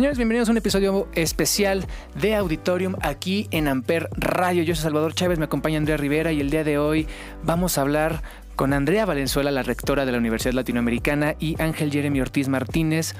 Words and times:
Señores, 0.00 0.16
bienvenidos 0.16 0.48
a 0.48 0.52
un 0.52 0.56
episodio 0.56 1.08
especial 1.14 1.84
de 2.18 2.34
Auditorium 2.34 2.94
aquí 3.02 3.48
en 3.50 3.68
Amper 3.68 4.08
Radio. 4.12 4.62
Yo 4.62 4.74
soy 4.74 4.84
Salvador 4.84 5.12
Chávez, 5.12 5.38
me 5.38 5.44
acompaña 5.44 5.76
Andrea 5.76 5.98
Rivera 5.98 6.32
y 6.32 6.40
el 6.40 6.48
día 6.48 6.64
de 6.64 6.78
hoy 6.78 7.06
vamos 7.42 7.76
a 7.76 7.82
hablar 7.82 8.22
con 8.56 8.72
Andrea 8.72 9.04
Valenzuela, 9.04 9.50
la 9.50 9.62
rectora 9.62 10.06
de 10.06 10.12
la 10.12 10.16
Universidad 10.16 10.54
Latinoamericana, 10.54 11.34
y 11.38 11.60
Ángel 11.60 11.92
Jeremy 11.92 12.18
Ortiz 12.22 12.48
Martínez, 12.48 13.14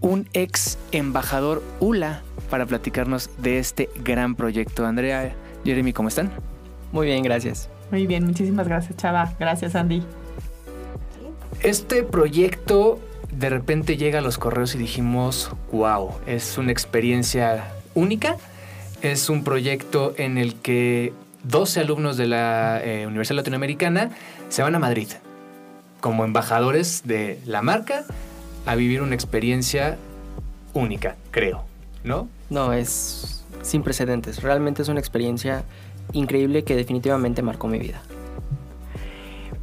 un 0.00 0.28
ex 0.32 0.80
embajador 0.90 1.62
ULA, 1.78 2.22
para 2.50 2.66
platicarnos 2.66 3.30
de 3.38 3.60
este 3.60 3.88
gran 4.02 4.34
proyecto. 4.34 4.84
Andrea, 4.84 5.32
Jeremy, 5.64 5.92
¿cómo 5.92 6.08
están? 6.08 6.32
Muy 6.90 7.06
bien, 7.06 7.22
gracias. 7.22 7.70
Muy 7.92 8.04
bien, 8.08 8.26
muchísimas 8.26 8.66
gracias, 8.66 8.96
Chava. 8.96 9.32
Gracias, 9.38 9.76
Andy. 9.76 10.02
Este 11.62 12.02
proyecto 12.02 12.98
de 13.38 13.50
repente 13.50 13.96
llega 13.96 14.20
a 14.20 14.22
los 14.22 14.38
correos 14.38 14.74
y 14.74 14.78
dijimos, 14.78 15.50
wow, 15.70 16.12
es 16.26 16.56
una 16.58 16.72
experiencia 16.72 17.72
única. 17.94 18.36
Es 19.02 19.28
un 19.28 19.44
proyecto 19.44 20.14
en 20.16 20.38
el 20.38 20.54
que 20.54 21.12
12 21.44 21.80
alumnos 21.80 22.16
de 22.16 22.26
la 22.26 22.80
eh, 22.82 23.06
Universidad 23.06 23.36
Latinoamericana 23.36 24.10
se 24.48 24.62
van 24.62 24.74
a 24.74 24.78
Madrid 24.78 25.08
como 26.00 26.24
embajadores 26.24 27.02
de 27.04 27.40
la 27.46 27.62
marca 27.62 28.04
a 28.64 28.74
vivir 28.74 29.02
una 29.02 29.14
experiencia 29.14 29.96
única, 30.72 31.16
creo, 31.30 31.64
¿no? 32.04 32.28
No, 32.48 32.72
es 32.72 33.44
sin 33.62 33.82
precedentes. 33.82 34.42
Realmente 34.42 34.82
es 34.82 34.88
una 34.88 35.00
experiencia 35.00 35.64
increíble 36.12 36.64
que 36.64 36.76
definitivamente 36.76 37.42
marcó 37.42 37.66
mi 37.66 37.78
vida. 37.78 38.00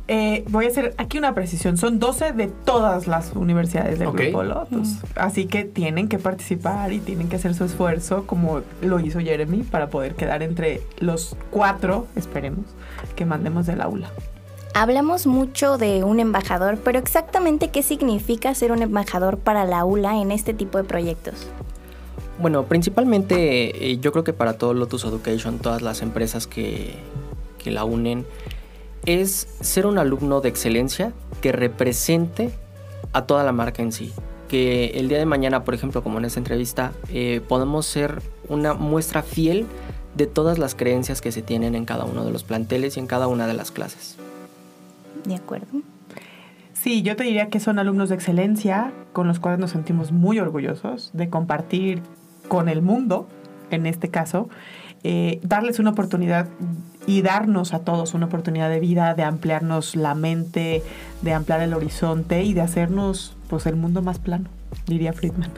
Eh, 0.09 0.43
voy 0.49 0.65
a 0.65 0.67
hacer 0.67 0.93
aquí 0.97 1.17
una 1.17 1.33
precisión. 1.33 1.77
Son 1.77 1.97
12 1.97 2.33
de 2.33 2.47
todas 2.47 3.07
las 3.07 3.31
universidades 3.33 3.99
del 3.99 4.09
Ok. 4.09 4.19
Grupo 4.19 4.43
Lotus. 4.43 4.97
Así 5.15 5.45
que 5.45 5.63
tienen 5.63 6.09
que 6.09 6.19
participar 6.19 6.91
y 6.91 6.99
tienen 6.99 7.29
que 7.29 7.37
hacer 7.37 7.55
su 7.55 7.63
esfuerzo, 7.63 8.25
como 8.27 8.61
lo 8.81 8.99
hizo 8.99 9.19
Jeremy, 9.19 9.63
para 9.63 9.89
poder 9.89 10.15
quedar 10.15 10.43
entre 10.43 10.81
los 10.99 11.37
cuatro, 11.51 12.07
esperemos, 12.15 12.65
que 13.15 13.25
mandemos 13.25 13.65
del 13.65 13.79
aula. 13.81 14.09
Hablamos 14.75 15.27
mucho 15.27 15.77
de 15.77 16.03
un 16.03 16.19
embajador, 16.19 16.79
pero 16.83 16.97
exactamente 16.99 17.69
qué 17.69 17.83
significa 17.83 18.53
ser 18.55 18.71
un 18.71 18.81
embajador 18.81 19.38
para 19.38 19.65
la 19.65 19.85
ULA 19.85 20.19
en 20.19 20.31
este 20.31 20.53
tipo 20.53 20.79
de 20.79 20.83
proyectos. 20.83 21.47
Bueno, 22.39 22.63
principalmente 22.65 23.91
eh, 23.91 23.99
yo 23.99 24.11
creo 24.11 24.23
que 24.23 24.33
para 24.33 24.57
todo 24.57 24.73
Lotus 24.73 25.05
Education, 25.05 25.59
todas 25.59 25.83
las 25.83 26.01
empresas 26.01 26.47
que, 26.47 26.95
que 27.63 27.69
la 27.69 27.83
unen, 27.85 28.25
es 29.05 29.47
ser 29.61 29.85
un 29.85 29.97
alumno 29.97 30.41
de 30.41 30.49
excelencia 30.49 31.13
que 31.41 31.51
represente 31.51 32.51
a 33.11 33.25
toda 33.25 33.43
la 33.43 33.51
marca 33.51 33.81
en 33.81 33.91
sí. 33.91 34.13
Que 34.47 34.91
el 34.95 35.09
día 35.09 35.17
de 35.17 35.25
mañana, 35.25 35.63
por 35.63 35.73
ejemplo, 35.73 36.03
como 36.03 36.19
en 36.19 36.25
esta 36.25 36.39
entrevista, 36.39 36.91
eh, 37.09 37.41
podemos 37.47 37.85
ser 37.85 38.21
una 38.49 38.73
muestra 38.73 39.23
fiel 39.23 39.65
de 40.15 40.27
todas 40.27 40.59
las 40.59 40.75
creencias 40.75 41.21
que 41.21 41.31
se 41.31 41.41
tienen 41.41 41.75
en 41.75 41.85
cada 41.85 42.05
uno 42.05 42.23
de 42.23 42.31
los 42.31 42.43
planteles 42.43 42.97
y 42.97 42.99
en 42.99 43.07
cada 43.07 43.27
una 43.27 43.47
de 43.47 43.53
las 43.53 43.71
clases. 43.71 44.17
¿De 45.25 45.35
acuerdo? 45.35 45.81
Sí, 46.73 47.01
yo 47.01 47.15
te 47.15 47.23
diría 47.23 47.47
que 47.49 47.59
son 47.59 47.79
alumnos 47.79 48.09
de 48.09 48.15
excelencia 48.15 48.91
con 49.13 49.28
los 49.28 49.39
cuales 49.39 49.59
nos 49.59 49.72
sentimos 49.72 50.11
muy 50.11 50.39
orgullosos 50.39 51.11
de 51.13 51.29
compartir 51.29 52.01
con 52.47 52.67
el 52.67 52.81
mundo, 52.81 53.28
en 53.72 53.85
este 53.85 54.09
caso, 54.09 54.49
eh, 55.03 55.39
darles 55.44 55.79
una 55.79 55.91
oportunidad 55.91 56.47
y 57.06 57.22
darnos 57.22 57.74
a 57.74 57.80
todos 57.80 58.14
una 58.14 58.28
oportunidad 58.28 58.69
de 58.69 58.80
vida, 58.80 59.14
de 59.14 59.24
ampliarnos 59.24 59.96
la 59.96 60.16
mente, 60.16 60.84
de 61.22 61.34
ampliar 61.34 61.62
el 61.62 61.74
horizonte 61.74 62.44
y 62.44 62.53
de 62.53 62.62
hacernos 62.62 63.36
pues 63.50 63.66
el 63.66 63.75
mundo 63.75 64.02
más 64.02 64.19
plano, 64.19 64.46
diría 64.88 65.14
Friedman. 65.14 65.52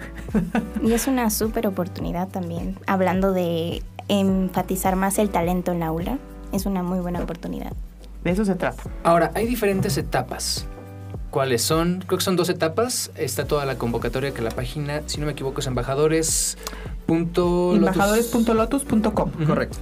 Y 0.84 0.94
es 0.94 1.08
una 1.08 1.30
súper 1.30 1.68
oportunidad 1.68 2.28
también, 2.28 2.78
hablando 2.88 3.32
de 3.32 3.84
enfatizar 4.08 4.96
más 4.96 5.20
el 5.20 5.30
talento 5.30 5.72
en 5.72 5.80
la 5.80 5.88
aula. 5.88 6.18
Es 6.52 6.66
una 6.66 6.84
muy 6.84 7.00
buena 7.00 7.22
oportunidad. 7.22 7.74
De 8.24 8.32
eso 8.32 8.46
se 8.46 8.56
trata. 8.56 8.84
Ahora, 9.04 9.32
hay 9.36 9.46
diferentes 9.46 9.98
etapas. 9.98 10.66
¿Cuáles 11.32 11.62
son? 11.62 12.04
Creo 12.08 12.18
que 12.18 12.24
son 12.24 12.38
dos 12.38 12.50
etapas. 12.50 13.12
Está 13.16 13.46
toda 13.46 13.66
la 13.66 13.78
convocatoria 13.78 14.34
que 14.34 14.42
la 14.42 14.52
página, 14.52 15.02
si 15.06 15.20
no 15.20 15.26
me 15.26 15.34
equivoco, 15.34 15.60
es 15.60 15.68
embajadores. 15.68 16.58
Embajadores.lotus.com. 17.08 19.32
Correcto. 19.46 19.78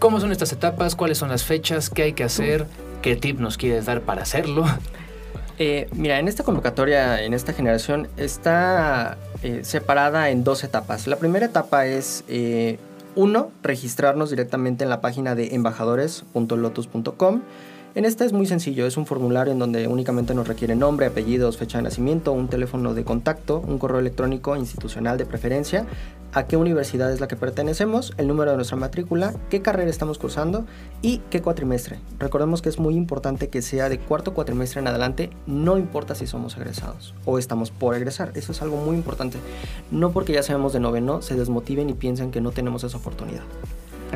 ¿Cómo 0.00 0.18
son 0.18 0.32
estas 0.32 0.50
etapas? 0.54 0.96
¿Cuáles 0.96 1.18
son 1.18 1.28
las 1.28 1.44
fechas? 1.44 1.90
¿Qué 1.90 2.04
hay 2.04 2.12
que 2.14 2.24
hacer? 2.24 2.66
¿Qué 3.02 3.16
tip 3.16 3.38
nos 3.38 3.58
quieres 3.58 3.84
dar 3.84 4.00
para 4.00 4.22
hacerlo? 4.22 4.64
Eh, 5.58 5.90
mira, 5.92 6.18
en 6.18 6.26
esta 6.26 6.42
convocatoria, 6.42 7.22
en 7.22 7.34
esta 7.34 7.52
generación, 7.52 8.08
está 8.16 9.18
eh, 9.42 9.60
separada 9.62 10.30
en 10.30 10.42
dos 10.42 10.64
etapas. 10.64 11.06
La 11.06 11.16
primera 11.16 11.44
etapa 11.44 11.84
es, 11.84 12.24
eh, 12.28 12.78
uno, 13.14 13.50
registrarnos 13.62 14.30
directamente 14.30 14.84
en 14.84 14.88
la 14.88 15.02
página 15.02 15.34
de 15.34 15.54
embajadores.lotus.com. 15.54 17.42
En 17.94 18.04
esta 18.06 18.24
es 18.24 18.32
muy 18.32 18.46
sencillo, 18.46 18.86
es 18.86 18.96
un 18.96 19.04
formulario 19.04 19.52
en 19.52 19.58
donde 19.58 19.86
únicamente 19.86 20.32
nos 20.32 20.48
requiere 20.48 20.76
nombre, 20.76 21.04
apellidos, 21.04 21.58
fecha 21.58 21.76
de 21.76 21.84
nacimiento, 21.84 22.32
un 22.32 22.48
teléfono 22.48 22.94
de 22.94 23.04
contacto, 23.04 23.58
un 23.58 23.78
correo 23.78 23.98
electrónico 23.98 24.56
institucional 24.56 25.18
de 25.18 25.26
preferencia, 25.26 25.84
a 26.32 26.44
qué 26.44 26.56
universidad 26.56 27.12
es 27.12 27.20
la 27.20 27.28
que 27.28 27.36
pertenecemos, 27.36 28.12
el 28.16 28.28
número 28.28 28.50
de 28.50 28.56
nuestra 28.56 28.76
matrícula, 28.76 29.34
qué 29.48 29.62
carrera 29.62 29.90
estamos 29.90 30.18
cursando 30.18 30.64
y 31.02 31.18
qué 31.30 31.42
cuatrimestre. 31.42 31.98
Recordemos 32.18 32.62
que 32.62 32.68
es 32.68 32.78
muy 32.78 32.94
importante 32.94 33.48
que 33.48 33.62
sea 33.62 33.88
de 33.88 33.98
cuarto 33.98 34.34
cuatrimestre 34.34 34.80
en 34.80 34.88
adelante, 34.88 35.30
no 35.46 35.78
importa 35.78 36.14
si 36.14 36.26
somos 36.26 36.56
egresados 36.56 37.14
o 37.24 37.38
estamos 37.38 37.70
por 37.70 37.94
egresar, 37.94 38.32
eso 38.34 38.52
es 38.52 38.62
algo 38.62 38.76
muy 38.76 38.96
importante. 38.96 39.38
No 39.90 40.12
porque 40.12 40.32
ya 40.32 40.42
sabemos 40.42 40.72
de 40.72 40.80
noveno 40.80 41.22
se 41.22 41.34
desmotiven 41.34 41.90
y 41.90 41.94
piensen 41.94 42.30
que 42.30 42.40
no 42.40 42.52
tenemos 42.52 42.84
esa 42.84 42.96
oportunidad. 42.96 43.42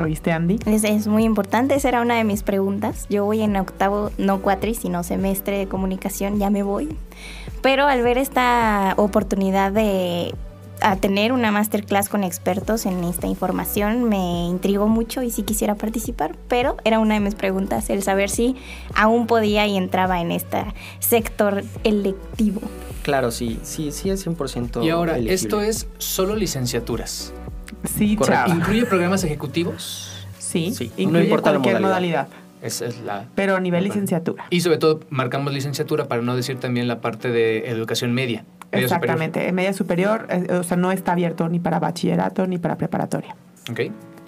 ¿Oíste, 0.00 0.32
Andy? 0.32 0.58
Es, 0.66 0.82
es 0.82 1.06
muy 1.06 1.22
importante, 1.22 1.76
esa 1.76 1.88
era 1.88 2.02
una 2.02 2.16
de 2.16 2.24
mis 2.24 2.42
preguntas. 2.42 3.06
Yo 3.08 3.24
voy 3.24 3.42
en 3.42 3.56
octavo, 3.56 4.10
no 4.18 4.42
cuatri, 4.42 4.74
sino 4.74 5.04
semestre 5.04 5.58
de 5.58 5.68
comunicación, 5.68 6.38
ya 6.38 6.50
me 6.50 6.64
voy. 6.64 6.96
Pero 7.62 7.86
al 7.86 8.02
ver 8.02 8.18
esta 8.18 8.94
oportunidad 8.96 9.70
de 9.70 10.34
a 10.80 10.96
tener 10.96 11.32
una 11.32 11.50
masterclass 11.50 12.08
con 12.08 12.24
expertos 12.24 12.84
en 12.86 13.04
esta 13.04 13.26
información 13.26 14.04
me 14.08 14.46
intrigó 14.46 14.86
mucho 14.88 15.22
y 15.22 15.30
sí 15.30 15.42
quisiera 15.42 15.74
participar, 15.76 16.36
pero 16.48 16.76
era 16.84 16.98
una 16.98 17.14
de 17.14 17.20
mis 17.20 17.34
preguntas 17.34 17.88
el 17.90 18.02
saber 18.02 18.28
si 18.28 18.56
aún 18.94 19.26
podía 19.26 19.66
y 19.66 19.76
entraba 19.76 20.20
en 20.20 20.30
este 20.32 20.64
sector 20.98 21.62
electivo. 21.84 22.60
Claro, 23.02 23.30
sí, 23.30 23.58
sí, 23.62 23.92
sí 23.92 24.10
es 24.10 24.26
100%. 24.26 24.84
Y 24.84 24.90
ahora, 24.90 25.12
elegible. 25.16 25.34
esto 25.34 25.60
es 25.60 25.86
solo 25.98 26.36
licenciaturas. 26.36 27.32
Sí, 27.96 28.16
Correcto. 28.16 28.42
chava. 28.46 28.54
¿Incluye 28.54 28.86
programas 28.86 29.24
ejecutivos? 29.24 30.10
Sí, 30.38 30.72
Sí, 30.74 30.90
no 30.96 31.02
incluye 31.02 31.24
importa 31.24 31.52
la 31.52 31.58
cualquier 31.58 31.82
modalidad. 31.82 32.26
modalidad. 32.26 32.43
Esa 32.64 32.86
es 32.86 33.00
la... 33.02 33.28
pero 33.34 33.56
a 33.56 33.60
nivel 33.60 33.84
licenciatura. 33.84 34.46
Y 34.48 34.62
sobre 34.62 34.78
todo 34.78 35.00
marcamos 35.10 35.52
licenciatura 35.52 36.08
para 36.08 36.22
no 36.22 36.34
decir 36.34 36.58
también 36.58 36.88
la 36.88 37.02
parte 37.02 37.30
de 37.30 37.68
educación 37.68 38.12
media. 38.14 38.46
Exactamente, 38.72 39.46
en 39.46 39.54
media 39.54 39.74
superior, 39.74 40.26
eh, 40.30 40.46
o 40.50 40.62
sea, 40.62 40.76
no 40.78 40.90
está 40.90 41.12
abierto 41.12 41.48
ni 41.48 41.60
para 41.60 41.78
bachillerato 41.78 42.46
ni 42.46 42.58
para 42.58 42.76
preparatoria. 42.76 43.36
Ok, 43.70 43.80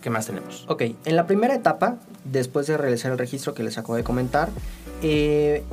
¿qué 0.03 0.11
más 0.11 0.27
tenemos? 0.27 0.67
Ok, 0.69 0.83
en 1.05 1.17
la 1.17 1.27
primera 1.27 1.55
etapa, 1.55 1.97
después 2.25 2.67
de 2.67 2.77
realizar 2.77 3.11
el 3.11 3.19
registro 3.19 3.55
que 3.55 3.63
les 3.63 3.79
acabo 3.79 3.97
de 3.97 4.05
comentar, 4.05 4.51
eh, 5.03 5.65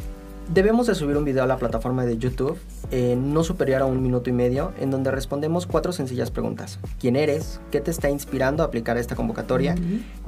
debemos 0.49 0.87
de 0.87 0.95
subir 0.95 1.17
un 1.17 1.25
video 1.25 1.43
a 1.43 1.47
la 1.47 1.57
plataforma 1.57 2.05
de 2.05 2.17
YouTube, 2.17 2.57
eh, 2.91 3.15
no 3.17 3.43
superior 3.43 3.81
a 3.81 3.85
un 3.85 4.01
minuto 4.01 4.29
y 4.29 4.33
medio, 4.33 4.73
en 4.79 4.91
donde 4.91 5.11
respondemos 5.11 5.65
cuatro 5.65 5.91
sencillas 5.91 6.31
preguntas. 6.31 6.79
¿Quién 6.99 7.15
eres? 7.15 7.59
¿Qué 7.71 7.81
te 7.81 7.91
está 7.91 8.09
inspirando 8.09 8.63
a 8.63 8.67
aplicar 8.67 8.97
esta 8.97 9.15
convocatoria? 9.15 9.75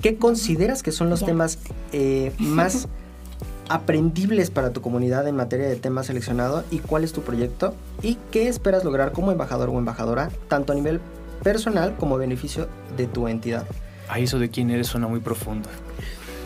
¿Qué 0.01 0.17
consideras 0.17 0.83
que 0.83 0.91
son 0.91 1.09
los 1.09 1.23
temas 1.23 1.59
eh, 1.91 2.31
más 2.39 2.87
aprendibles 3.69 4.51
para 4.51 4.71
tu 4.71 4.81
comunidad 4.81 5.27
en 5.27 5.35
materia 5.35 5.67
de 5.67 5.75
temas 5.75 6.07
seleccionados 6.07 6.65
y 6.71 6.79
cuál 6.79 7.03
es 7.03 7.13
tu 7.13 7.21
proyecto? 7.21 7.73
¿Y 8.01 8.17
qué 8.31 8.47
esperas 8.47 8.83
lograr 8.83 9.11
como 9.11 9.31
embajador 9.31 9.69
o 9.69 9.77
embajadora, 9.77 10.29
tanto 10.47 10.73
a 10.73 10.75
nivel 10.75 11.01
personal 11.43 11.95
como 11.97 12.17
beneficio 12.17 12.67
de 12.95 13.07
tu 13.07 13.27
entidad? 13.27 13.65
Ay, 14.07 14.25
eso 14.25 14.37
de 14.39 14.49
quién 14.49 14.69
eres 14.69 14.87
suena 14.87 15.07
muy 15.07 15.19
profundo. 15.19 15.67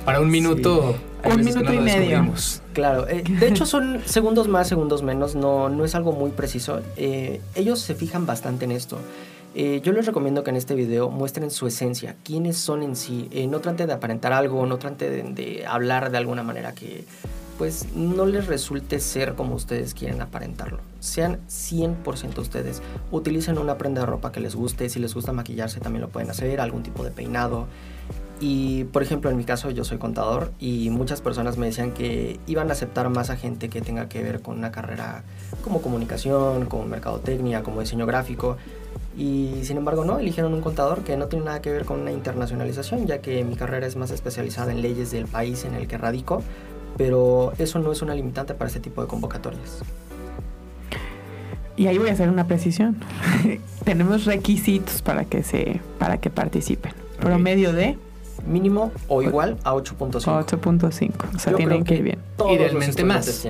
Para 0.05 0.21
un 0.21 0.29
minuto. 0.29 0.95
hay 1.23 1.31
Un 1.31 1.37
que 1.37 1.43
minuto 1.43 1.63
no 1.63 1.73
y 1.73 1.79
medio. 1.79 2.33
Claro, 2.73 3.07
eh, 3.07 3.23
de 3.27 3.47
hecho 3.47 3.65
son 3.65 4.01
segundos 4.05 4.47
más, 4.47 4.67
segundos 4.67 5.03
menos, 5.03 5.35
no, 5.35 5.69
no 5.69 5.85
es 5.85 5.95
algo 5.95 6.11
muy 6.13 6.31
preciso. 6.31 6.81
Eh, 6.97 7.41
ellos 7.55 7.79
se 7.79 7.95
fijan 7.95 8.25
bastante 8.25 8.65
en 8.65 8.71
esto. 8.71 8.97
Eh, 9.55 9.81
yo 9.83 9.91
les 9.93 10.05
recomiendo 10.05 10.43
que 10.43 10.51
en 10.51 10.55
este 10.55 10.75
video 10.75 11.09
muestren 11.09 11.49
su 11.49 11.65
esencia, 11.65 12.15
quiénes 12.23 12.57
son 12.57 12.83
en 12.83 12.95
sí. 12.95 13.27
Eh, 13.31 13.47
no 13.47 13.59
traten 13.59 13.87
de 13.87 13.93
aparentar 13.93 14.31
algo, 14.31 14.65
no 14.65 14.77
traten 14.77 15.35
de, 15.35 15.43
de 15.43 15.65
hablar 15.65 16.11
de 16.11 16.17
alguna 16.17 16.43
manera 16.43 16.73
que 16.73 17.03
pues 17.57 17.87
no 17.93 18.25
les 18.25 18.47
resulte 18.47 19.01
ser 19.01 19.35
como 19.35 19.55
ustedes 19.55 19.93
quieren 19.93 20.21
aparentarlo. 20.21 20.79
Sean 21.01 21.39
100% 21.49 22.37
ustedes. 22.37 22.81
Utilicen 23.11 23.57
una 23.57 23.77
prenda 23.77 24.01
de 24.01 24.07
ropa 24.07 24.31
que 24.31 24.39
les 24.39 24.55
guste. 24.55 24.87
Si 24.87 24.97
les 24.97 25.13
gusta 25.13 25.33
maquillarse 25.33 25.81
también 25.81 26.01
lo 26.01 26.07
pueden 26.07 26.29
hacer. 26.29 26.61
Algún 26.61 26.83
tipo 26.83 27.03
de 27.03 27.11
peinado. 27.11 27.67
Y 28.41 28.85
por 28.85 29.03
ejemplo, 29.03 29.29
en 29.29 29.35
mi 29.35 29.43
caso 29.43 29.69
yo 29.69 29.83
soy 29.83 29.97
contador 29.97 30.51
y 30.59 30.89
muchas 30.89 31.19
personas 31.19 31.57
me 31.57 31.65
decían 31.65 31.91
que 31.91 32.39
iban 32.47 32.69
a 32.69 32.73
aceptar 32.73 33.09
más 33.09 33.29
a 33.29 33.35
gente 33.35 33.69
que 33.69 33.81
tenga 33.81 34.07
que 34.07 34.23
ver 34.23 34.41
con 34.41 34.57
una 34.57 34.71
carrera 34.71 35.23
como 35.61 35.81
comunicación, 35.81 36.65
como 36.65 36.85
mercadotecnia, 36.85 37.63
como 37.63 37.81
diseño 37.81 38.05
gráfico. 38.05 38.55
Y 39.17 39.59
sin 39.63 39.75
embargo 39.75 40.05
no, 40.05 40.19
eligieron 40.19 40.53
un 40.53 40.61
contador 40.61 41.03
que 41.03 41.17
no 41.17 41.27
tiene 41.27 41.45
nada 41.45 41.61
que 41.61 41.71
ver 41.71 41.83
con 41.83 41.99
una 41.99 42.11
internacionalización, 42.13 43.05
ya 43.07 43.19
que 43.19 43.43
mi 43.43 43.55
carrera 43.55 43.85
es 43.85 43.97
más 43.97 44.11
especializada 44.11 44.71
en 44.71 44.81
leyes 44.81 45.11
del 45.11 45.25
país 45.25 45.65
en 45.65 45.73
el 45.73 45.87
que 45.87 45.97
radico, 45.97 46.41
pero 46.97 47.51
eso 47.57 47.79
no 47.79 47.91
es 47.91 48.01
una 48.01 48.15
limitante 48.15 48.53
para 48.53 48.69
este 48.69 48.79
tipo 48.79 49.01
de 49.01 49.09
convocatorias. 49.09 49.79
Y 51.75 51.87
ahí 51.87 51.97
voy 51.97 52.09
a 52.09 52.13
hacer 52.13 52.29
una 52.29 52.47
precisión. 52.47 52.97
Tenemos 53.83 54.25
requisitos 54.25 55.01
para 55.01 55.25
que 55.25 55.43
se 55.43 55.81
para 55.97 56.17
que 56.17 56.29
participen. 56.29 56.93
Promedio 57.19 57.73
de 57.73 57.97
mínimo 58.45 58.91
o 59.07 59.21
igual 59.21 59.57
a 59.63 59.73
8.5. 59.73 60.21
8.5. 60.21 61.35
O 61.35 61.39
sea, 61.39 61.51
Yo 61.51 61.57
tienen 61.57 61.83
que 61.83 61.95
ir 61.95 62.03
bien. 62.03 62.19
Idealmente 62.49 63.03
más. 63.03 63.45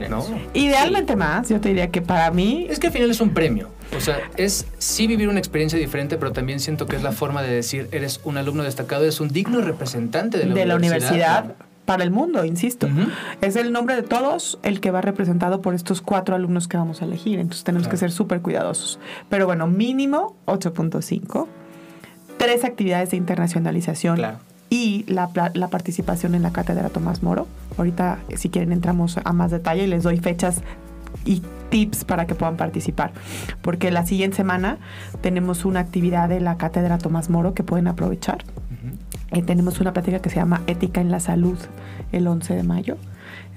Idealmente 0.54 1.16
más, 1.16 1.50
yo 1.50 1.60
te 1.60 1.70
diría 1.70 1.90
que 1.90 2.02
para 2.02 2.32
mí 2.32 2.68
Es 2.70 2.80
que 2.80 2.88
al 2.88 2.94
final 2.94 3.10
es 3.10 3.22
un 3.22 3.32
premio. 3.32 3.70
O 3.98 4.02
sea, 4.02 4.20
es 4.38 4.68
sí 4.78 5.08
vivir 5.08 5.30
una 5.30 5.40
experiencia 5.40 5.80
diferente, 5.80 6.18
pero 6.18 6.32
también 6.32 6.60
siento 6.60 6.86
que 6.86 6.96
es 6.96 7.04
la 7.04 7.12
forma 7.12 7.42
de 7.42 7.54
decir, 7.54 7.88
eres 7.92 8.22
un 8.24 8.38
alumno 8.38 8.64
destacado, 8.64 9.04
eres 9.04 9.20
un 9.20 9.30
digno 9.30 9.62
representante 9.62 10.38
de 10.38 10.46
la 10.46 10.54
de 10.54 10.66
la 10.66 10.76
universidad. 10.76 11.12
universidad 11.12 11.56
para 11.90 12.04
el 12.04 12.12
mundo, 12.12 12.46
insisto. 12.46 12.88
Es 13.42 13.56
el 13.56 13.72
nombre 13.72 13.96
de 13.96 14.04
todos 14.04 14.60
el 14.62 14.80
que 14.80 14.92
va 14.92 15.02
representado 15.02 15.64
por 15.64 15.74
estos 15.74 16.02
cuatro 16.04 16.36
alumnos 16.36 16.68
que 16.68 16.78
vamos 16.78 17.02
a 17.02 17.06
elegir. 17.06 17.40
Entonces 17.40 17.64
tenemos 17.64 17.88
que 17.88 17.98
ser 17.98 18.12
súper 18.12 18.42
cuidadosos. 18.42 19.00
Pero 19.28 19.48
bueno, 19.48 19.66
mínimo 19.66 20.36
8.5. 20.46 21.48
Tres 22.38 22.64
actividades 22.64 23.10
de 23.10 23.18
internacionalización. 23.18 24.18
Claro. 24.18 24.38
Y 24.70 25.04
la, 25.08 25.30
participación 25.70 26.36
en 26.36 26.44
la 26.44 26.52
cátedra 26.52 26.90
Tomás 26.90 27.24
Moro. 27.24 27.48
Ahorita, 27.78 28.20
si 28.36 28.50
quieren, 28.50 28.72
entramos 28.72 29.18
a 29.24 29.34
más 29.34 29.52
detalle 29.52 29.84
y 29.84 29.88
les 29.88 30.04
doy 30.04 30.18
fechas 30.18 30.62
y 31.26 31.42
tips 31.70 32.04
para 32.06 32.28
que 32.28 32.36
puedan 32.36 32.56
participar. 32.56 33.12
Porque 33.62 33.90
la 33.92 34.06
siguiente 34.06 34.38
semana 34.38 34.78
tenemos 35.22 35.66
una 35.66 35.80
actividad 35.80 36.30
de 36.30 36.40
la 36.40 36.58
cátedra 36.58 36.98
Tomás 36.98 37.30
Moro 37.30 37.54
que 37.54 37.64
pueden 37.64 37.88
aprovechar. 37.88 38.44
Eh, 39.32 39.44
tenemos 39.44 39.80
una 39.80 39.94
plática 39.94 40.20
que 40.20 40.30
se 40.30 40.38
llama 40.38 40.62
Ética 40.68 41.02
en 41.02 41.12
la 41.12 41.20
Salud 41.20 41.58
el 42.12 42.28
11 42.28 42.56
de 42.56 42.64
mayo. 42.64 42.98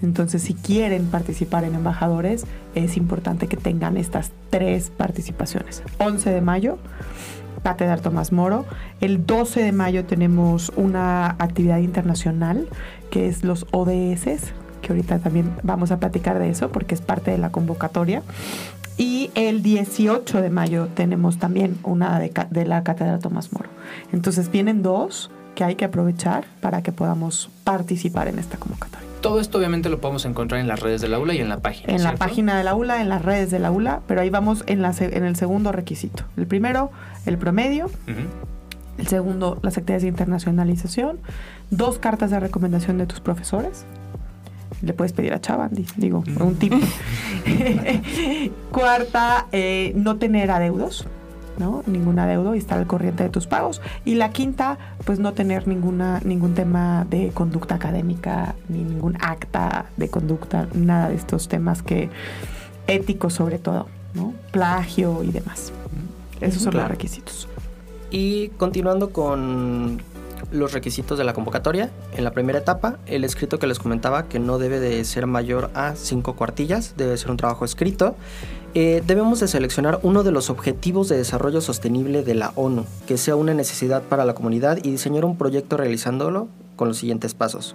Entonces, 0.03 0.43
si 0.43 0.55
quieren 0.55 1.07
participar 1.07 1.65
en 1.65 1.75
embajadores, 1.75 2.45
es 2.75 2.97
importante 2.97 3.47
que 3.47 3.57
tengan 3.57 3.97
estas 3.97 4.33
tres 4.51 4.91
participaciones. 4.91 5.83
11 5.99 6.31
de 6.31 6.41
mayo, 6.41 6.79
Cátedra 7.63 7.97
Tomás 7.99 8.33
Moro. 8.33 8.65
El 9.01 9.25
12 9.25 9.63
de 9.63 9.73
mayo 9.73 10.05
tenemos 10.05 10.73
una 10.77 11.31
actividad 11.39 11.79
internacional 11.79 12.69
que 13.11 13.29
es 13.29 13.45
los 13.45 13.67
ODS, 13.71 14.53
que 14.81 14.89
ahorita 14.89 15.19
también 15.21 15.55
vamos 15.63 15.91
a 15.93 16.01
platicar 16.01 16.39
de 16.39 16.51
eso 16.51 16.71
porque 16.71 16.95
es 16.95 17.01
parte 17.01 17.31
de 17.31 17.39
la 17.39 17.51
convocatoria. 17.51 18.23
Y 18.99 19.31
el 19.35 19.63
18 19.63 20.43
de 20.43 20.51
mayo 20.51 20.89
tenemos 20.95 21.39
también 21.39 21.79
una 21.83 22.19
de, 22.19 22.67
la 22.67 22.83
Cátedra 22.83 23.19
Tomás 23.19 23.53
Moro. 23.53 23.69
Entonces 24.13 24.51
vienen 24.51 24.83
dos 24.83 25.31
que 25.55 25.65
hay 25.65 25.77
que 25.77 25.85
aprovechar 25.85 26.47
para 26.61 26.83
que 26.83 26.93
podamos 26.93 27.51
participar 27.65 28.29
en 28.29 28.39
esta 28.39 28.59
convocatoria. 28.59 29.12
Todo 29.23 29.41
esto 29.41 29.59
obviamente 29.59 29.89
lo 29.89 30.01
podemos 30.01 30.25
encontrar 30.25 30.61
en 30.61 30.67
las 30.67 30.81
redes 30.81 31.01
del 31.01 31.15
aula 31.15 31.33
y 31.33 31.39
en 31.39 31.49
la 31.49 31.61
página. 31.61 31.95
En 31.95 32.03
la 32.03 32.17
página 32.17 32.59
del 32.59 32.67
aula, 32.67 33.01
en 33.01 33.09
las 33.09 33.23
redes 33.23 33.51
del 33.53 33.65
aula, 33.65 34.01
pero 34.09 34.21
ahí 34.21 34.31
vamos 34.31 34.65
en, 34.67 34.83
la 34.83 34.93
en 34.99 35.25
el 35.25 35.37
segundo 35.37 35.71
requisito. 35.71 36.25
El 36.37 36.47
primero, 36.47 36.91
el 37.25 37.39
promedio. 37.39 37.89
El 38.99 39.07
segundo, 39.07 39.59
las 39.63 39.79
actividades 39.79 40.03
de 40.03 40.09
internacionalización. 40.09 41.21
Dos 41.71 41.99
cartas 41.99 42.31
de 42.31 42.41
recomendación 42.41 42.99
de 42.99 43.07
tus 43.07 43.21
profesores. 43.21 43.85
Le 44.83 44.93
puedes 44.93 45.13
pedir 45.13 45.33
a 45.33 45.41
Chavandi, 45.41 45.87
digo, 45.97 46.25
un 46.41 46.57
tip. 46.57 46.73
Cuarta, 48.73 49.47
eh, 49.53 49.93
no 49.95 50.17
tener 50.17 50.51
adeudos, 50.51 51.07
¿no? 51.63 51.83
Ningún 51.87 52.19
adeudo 52.19 52.55
y 52.55 52.59
estar 52.59 52.77
al 52.79 52.87
corriente 52.89 53.23
de 53.23 53.29
tus 53.31 53.47
pagos. 53.47 53.81
Y 54.05 54.17
la 54.17 54.31
quinta, 54.33 54.79
pues 55.05 55.21
no 55.21 55.33
tener 55.33 55.69
ninguna, 55.69 56.21
ningún 56.25 56.55
tema 56.55 57.07
de 57.09 57.31
conducta 57.31 57.77
académica, 57.77 58.57
ni 58.69 58.83
ningún 58.83 59.17
acta 59.21 59.87
de 59.97 60.09
conducta, 60.09 60.67
nada 60.75 61.09
de 61.11 61.15
estos 61.15 61.47
temas 61.49 61.83
que 61.83 62.11
éticos 62.89 63.35
sobre 63.35 63.59
todo, 63.59 63.87
¿no? 64.15 64.35
Plagio 64.51 65.23
y 65.23 65.31
demás. 65.31 65.73
Esos 66.41 66.63
son 66.63 66.73
Claro. 66.73 66.89
los 66.89 66.97
requisitos. 66.99 67.49
Y 68.11 68.49
continuando 68.59 69.11
con 69.11 70.03
los 70.51 70.73
requisitos 70.73 71.19
de 71.19 71.25
la 71.25 71.33
convocatoria, 71.33 71.91
en 72.15 72.25
la 72.25 72.33
primera 72.33 72.59
etapa, 72.59 72.99
el 73.07 73.25
escrito 73.25 73.59
que 73.59 73.67
les 73.67 73.79
comentaba 73.79 74.29
que 74.29 74.39
no 74.39 74.59
debe 74.59 74.81
de 74.81 75.05
ser 75.05 75.27
mayor 75.27 75.71
a 75.75 75.95
cinco 75.97 76.35
cuartillas, 76.35 76.95
debe 76.97 77.17
ser 77.17 77.31
un 77.31 77.37
trabajo 77.37 77.65
escrito. 77.65 78.17
Eh, 78.75 79.03
debemos 79.07 79.41
de 79.41 79.49
seleccionar 79.49 80.01
uno 80.03 80.23
de 80.23 80.33
los 80.33 80.49
objetivos 80.49 81.09
de 81.09 81.17
desarrollo 81.17 81.61
sostenible 81.61 82.23
de 82.23 82.35
la 82.35 82.53
ONU, 82.57 82.87
que 83.07 83.19
sea 83.19 83.37
una 83.37 83.55
necesidad 83.55 84.03
para 84.03 84.25
la 84.25 84.35
comunidad 84.35 84.79
y 84.83 84.91
diseñar 84.91 85.25
un 85.25 85.37
proyecto 85.37 85.77
realizándolo 85.77 86.49
con 86.77 86.89
los 86.89 86.97
siguientes 86.97 87.35
pasos. 87.35 87.75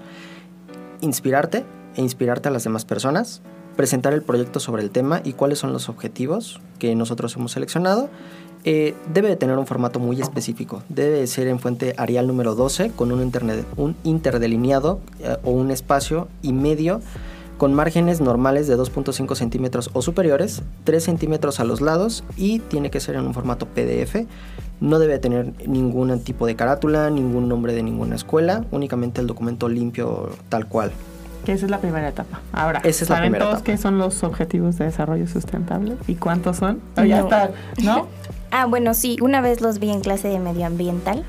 Inspirarte 1.02 1.66
e 1.96 2.02
inspirarte 2.02 2.50
a 2.50 2.52
las 2.52 2.64
demás 2.64 2.86
personas, 2.86 3.42
presentar 3.76 4.14
el 4.14 4.24
proyecto 4.24 4.60
sobre 4.60 4.82
el 4.82 4.90
tema 4.90 5.22
y 5.24 5.34
cuáles 5.34 5.60
son 5.60 5.72
los 5.72 5.88
objetivos 5.88 6.60
que 6.80 6.96
nosotros 6.96 7.36
hemos 7.36 7.52
seleccionado. 7.52 8.10
Eh, 8.70 8.96
debe 9.14 9.30
de 9.30 9.38
tener 9.38 9.58
un 9.58 9.66
formato 9.66 9.98
muy 9.98 10.20
específico. 10.22 10.84
Debe 10.90 11.20
de 11.20 11.28
ser 11.28 11.48
en 11.48 11.58
fuente 11.58 11.94
Arial 11.96 12.28
número 12.28 12.54
12 12.54 12.92
con 12.92 13.14
un, 13.14 13.22
interne- 13.32 13.64
un 13.78 13.96
interdelineado 14.04 15.00
eh, 15.22 15.38
o 15.46 15.52
un 15.52 15.72
espacio 15.72 16.28
y 16.42 16.52
medio 16.52 17.00
con 17.58 17.74
márgenes 17.74 18.20
normales 18.20 18.68
de 18.68 18.78
2.5 18.78 19.36
centímetros 19.36 19.90
o 19.94 20.02
superiores, 20.02 20.64
3 20.84 21.02
centímetros 21.02 21.62
a 21.62 21.64
los 21.64 21.80
lados 21.80 22.26
y 22.36 22.60
tiene 22.60 22.92
que 22.92 23.00
ser 23.00 23.16
en 23.16 23.26
un 23.26 23.34
formato 23.34 23.68
PDF. 23.68 24.26
No 24.82 25.00
debe 25.00 25.18
tener 25.18 25.54
ningún 25.66 26.20
tipo 26.20 26.46
de 26.46 26.58
carátula, 26.58 27.10
ningún 27.10 27.48
nombre 27.48 27.72
de 27.74 27.84
ninguna 27.84 28.16
escuela, 28.16 28.66
únicamente 28.72 29.22
el 29.22 29.28
documento 29.28 29.70
limpio 29.70 30.30
tal 30.50 30.68
cual. 30.68 30.92
Que 31.46 31.54
esa 31.54 31.64
es 31.66 31.72
la 31.72 31.80
primera 31.80 32.10
etapa. 32.10 32.42
Ahora, 32.52 32.80
Esa 32.80 33.06
es 33.06 33.10
la 33.10 33.16
¿saben 33.16 33.32
primera 33.32 33.46
todos 33.46 33.60
etapa. 33.62 33.72
qué 33.72 33.78
son 33.78 33.98
los 33.98 34.22
objetivos 34.24 34.78
de 34.78 34.84
desarrollo 34.86 35.26
sustentable? 35.28 35.96
¿Y 36.06 36.16
cuántos 36.16 36.58
son? 36.58 36.82
O 36.98 37.04
ya 37.06 37.20
No. 37.20 37.24
está, 37.24 37.52
¿no? 37.82 38.08
Ah, 38.52 38.66
bueno, 38.66 38.94
sí, 38.94 39.18
una 39.22 39.42
vez 39.42 39.62
los 39.62 39.80
vi 39.80 39.90
en 39.92 40.02
clase 40.02 40.28
de 40.30 40.40
medioambiental. 40.40 41.24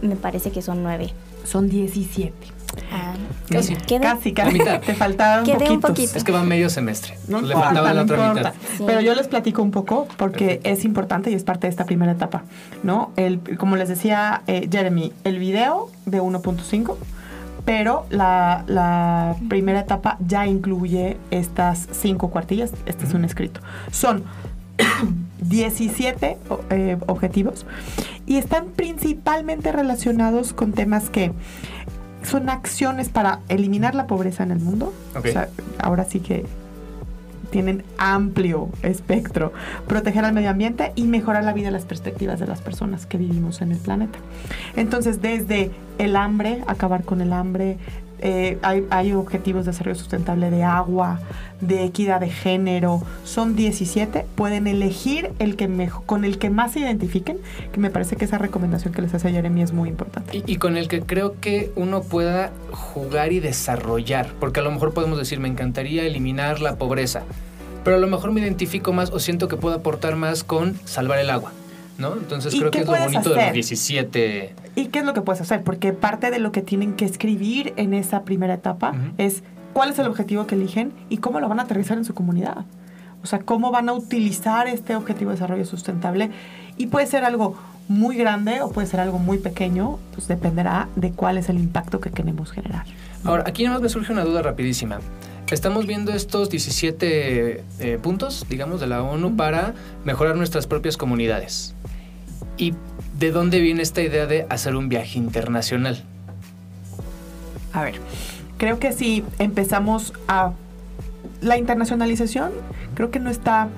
Me 0.00 0.16
parece 0.16 0.50
que 0.52 0.62
son 0.62 0.82
nueve. 0.82 1.12
Son 1.44 1.68
17. 1.68 2.32
Ah, 2.90 3.14
Casi. 3.50 3.74
quedé- 3.74 4.00
Casi, 4.02 4.32
casi. 4.32 4.52
La 4.58 4.64
mitad. 4.64 4.80
Te 4.80 4.94
faltaban 4.94 5.44
Quedé 5.44 5.70
un 5.70 5.80
poquitos. 5.80 5.90
poquito. 5.90 6.18
Es 6.18 6.24
que 6.24 6.32
va 6.32 6.42
medio 6.44 6.70
semestre. 6.70 7.18
No 7.28 7.40
Le 7.40 7.48
importa, 7.48 7.64
faltaba 7.66 7.88
la 7.88 7.94
no 7.94 8.02
otra 8.02 8.28
importa. 8.28 8.50
mitad. 8.50 8.54
Sí. 8.78 8.84
Pero 8.86 9.00
yo 9.00 9.14
les 9.14 9.28
platico 9.28 9.60
un 9.62 9.70
poco 9.72 10.06
porque 10.16 10.46
Perfecto. 10.46 10.68
es 10.70 10.84
importante 10.84 11.30
y 11.30 11.34
es 11.34 11.44
parte 11.44 11.66
de 11.66 11.70
esta 11.70 11.84
primera 11.84 12.12
etapa, 12.12 12.44
¿no? 12.82 13.10
El, 13.16 13.40
como 13.58 13.76
les 13.76 13.88
decía 13.88 14.42
eh, 14.46 14.68
Jeremy, 14.70 15.12
el 15.24 15.38
video 15.38 15.90
de 16.06 16.22
1.5, 16.22 16.96
pero 17.64 18.06
la, 18.10 18.64
la 18.66 19.36
primera 19.48 19.80
etapa 19.80 20.16
ya 20.26 20.46
incluye 20.46 21.18
estas 21.30 21.88
cinco 21.92 22.30
cuartillas. 22.30 22.72
Este 22.86 23.04
es 23.04 23.12
un 23.14 23.24
escrito. 23.24 23.60
Son 23.90 24.24
17 25.48 26.36
o- 26.48 26.60
eh, 26.70 26.96
objetivos 27.06 27.66
y 28.26 28.36
están 28.36 28.66
principalmente 28.76 29.72
relacionados 29.72 30.52
con 30.52 30.72
temas 30.72 31.10
que 31.10 31.32
son 32.22 32.48
acciones 32.48 33.08
para 33.08 33.40
eliminar 33.48 33.94
la 33.94 34.06
pobreza 34.06 34.42
en 34.44 34.52
el 34.52 34.60
mundo. 34.60 34.92
O 35.16 35.22
sea, 35.32 35.48
ahora 35.80 36.04
sí 36.04 36.20
que 36.20 36.44
tienen 37.50 37.84
amplio 37.98 38.70
espectro. 38.82 39.52
Proteger 39.86 40.24
al 40.24 40.32
medio 40.32 40.48
ambiente 40.48 40.92
y 40.94 41.02
mejorar 41.04 41.44
la 41.44 41.52
vida 41.52 41.68
y 41.68 41.72
las 41.72 41.84
perspectivas 41.84 42.40
de 42.40 42.46
las 42.46 42.62
personas 42.62 43.04
que 43.04 43.18
vivimos 43.18 43.60
en 43.60 43.72
el 43.72 43.78
planeta. 43.78 44.18
Entonces, 44.76 45.20
desde 45.20 45.70
el 45.98 46.16
hambre, 46.16 46.62
acabar 46.66 47.04
con 47.04 47.20
el 47.20 47.32
hambre, 47.32 47.76
eh, 48.22 48.58
hay, 48.62 48.86
hay 48.90 49.12
objetivos 49.12 49.64
de 49.64 49.72
desarrollo 49.72 49.98
sustentable 49.98 50.50
de 50.50 50.62
agua, 50.62 51.20
de 51.60 51.84
equidad 51.84 52.20
de 52.20 52.30
género, 52.30 53.02
son 53.24 53.54
17. 53.56 54.24
Pueden 54.34 54.66
elegir 54.66 55.30
el 55.38 55.56
que 55.56 55.68
mejo- 55.68 56.02
con 56.06 56.24
el 56.24 56.38
que 56.38 56.48
más 56.50 56.72
se 56.72 56.80
identifiquen, 56.80 57.38
que 57.72 57.78
me 57.80 57.90
parece 57.90 58.16
que 58.16 58.24
esa 58.24 58.38
recomendación 58.38 58.94
que 58.94 59.02
les 59.02 59.12
hace 59.14 59.30
Jeremy 59.30 59.62
es 59.62 59.72
muy 59.72 59.88
importante. 59.88 60.36
Y, 60.36 60.52
y 60.52 60.56
con 60.56 60.76
el 60.76 60.88
que 60.88 61.02
creo 61.02 61.38
que 61.40 61.70
uno 61.76 62.02
pueda 62.02 62.50
jugar 62.70 63.32
y 63.32 63.40
desarrollar, 63.40 64.28
porque 64.40 64.60
a 64.60 64.62
lo 64.62 64.70
mejor 64.70 64.94
podemos 64.94 65.18
decir, 65.18 65.38
me 65.40 65.48
encantaría 65.48 66.04
eliminar 66.04 66.60
la 66.60 66.76
pobreza, 66.76 67.22
pero 67.84 67.96
a 67.96 67.98
lo 68.00 68.06
mejor 68.06 68.32
me 68.32 68.40
identifico 68.40 68.92
más 68.92 69.10
o 69.10 69.18
siento 69.18 69.48
que 69.48 69.56
puedo 69.56 69.74
aportar 69.74 70.16
más 70.16 70.44
con 70.44 70.76
salvar 70.84 71.18
el 71.18 71.30
agua. 71.30 71.52
¿No? 71.98 72.14
Entonces 72.14 72.54
¿Y 72.54 72.58
creo 72.58 72.70
que 72.70 72.80
es 72.80 72.86
lo 72.86 72.92
bonito 72.92 73.30
de 73.30 73.36
los 73.36 73.38
hacer? 73.38 73.52
17. 73.52 74.54
¿Y 74.76 74.86
qué 74.86 75.00
es 75.00 75.04
lo 75.04 75.14
que 75.14 75.20
puedes 75.20 75.40
hacer? 75.40 75.62
Porque 75.62 75.92
parte 75.92 76.30
de 76.30 76.38
lo 76.38 76.52
que 76.52 76.62
tienen 76.62 76.94
que 76.94 77.04
escribir 77.04 77.74
en 77.76 77.94
esa 77.94 78.22
primera 78.22 78.54
etapa 78.54 78.94
es 79.18 79.42
cuál 79.72 79.90
es 79.90 79.98
el 79.98 80.06
objetivo 80.06 80.46
que 80.46 80.54
eligen 80.54 80.92
y 81.08 81.18
cómo 81.18 81.40
lo 81.40 81.48
van 81.48 81.60
a 81.60 81.62
aterrizar 81.64 81.98
en 81.98 82.04
su 82.04 82.14
comunidad. 82.14 82.64
O 83.22 83.26
sea, 83.26 83.38
cómo 83.40 83.70
van 83.70 83.88
a 83.88 83.92
utilizar 83.92 84.66
este 84.66 84.96
objetivo 84.96 85.30
de 85.30 85.36
desarrollo 85.36 85.64
sustentable. 85.64 86.30
Y 86.76 86.86
puede 86.86 87.06
ser 87.06 87.24
algo 87.24 87.56
muy 87.88 88.16
grande 88.16 88.62
o 88.62 88.70
puede 88.70 88.86
ser 88.86 89.00
algo 89.00 89.18
muy 89.18 89.38
pequeño, 89.38 89.98
pues 90.14 90.26
dependerá 90.28 90.88
de 90.96 91.12
cuál 91.12 91.38
es 91.38 91.48
el 91.48 91.58
impacto 91.58 92.00
que 92.00 92.10
queremos 92.10 92.50
generar. 92.50 92.86
Ahora, 93.24 93.44
aquí 93.46 93.62
nada 93.64 93.76
más 93.76 93.82
me 93.82 93.88
surge 93.88 94.12
una 94.12 94.24
duda 94.24 94.42
rapidísima. 94.42 94.98
Estamos 95.52 95.86
viendo 95.86 96.14
estos 96.14 96.48
17 96.48 97.62
eh, 97.78 97.98
puntos, 98.02 98.46
digamos, 98.48 98.80
de 98.80 98.86
la 98.86 99.02
ONU 99.02 99.36
para 99.36 99.74
mejorar 100.02 100.34
nuestras 100.34 100.66
propias 100.66 100.96
comunidades. 100.96 101.74
¿Y 102.56 102.72
de 103.18 103.32
dónde 103.32 103.60
viene 103.60 103.82
esta 103.82 104.00
idea 104.00 104.24
de 104.24 104.46
hacer 104.48 104.76
un 104.76 104.88
viaje 104.88 105.18
internacional? 105.18 106.04
A 107.74 107.82
ver, 107.82 107.96
creo 108.56 108.78
que 108.78 108.92
si 108.92 109.24
empezamos 109.38 110.14
a... 110.26 110.54
La 111.42 111.58
internacionalización 111.58 112.52
creo 112.94 113.10
que 113.10 113.20
no 113.20 113.28
está 113.28 113.68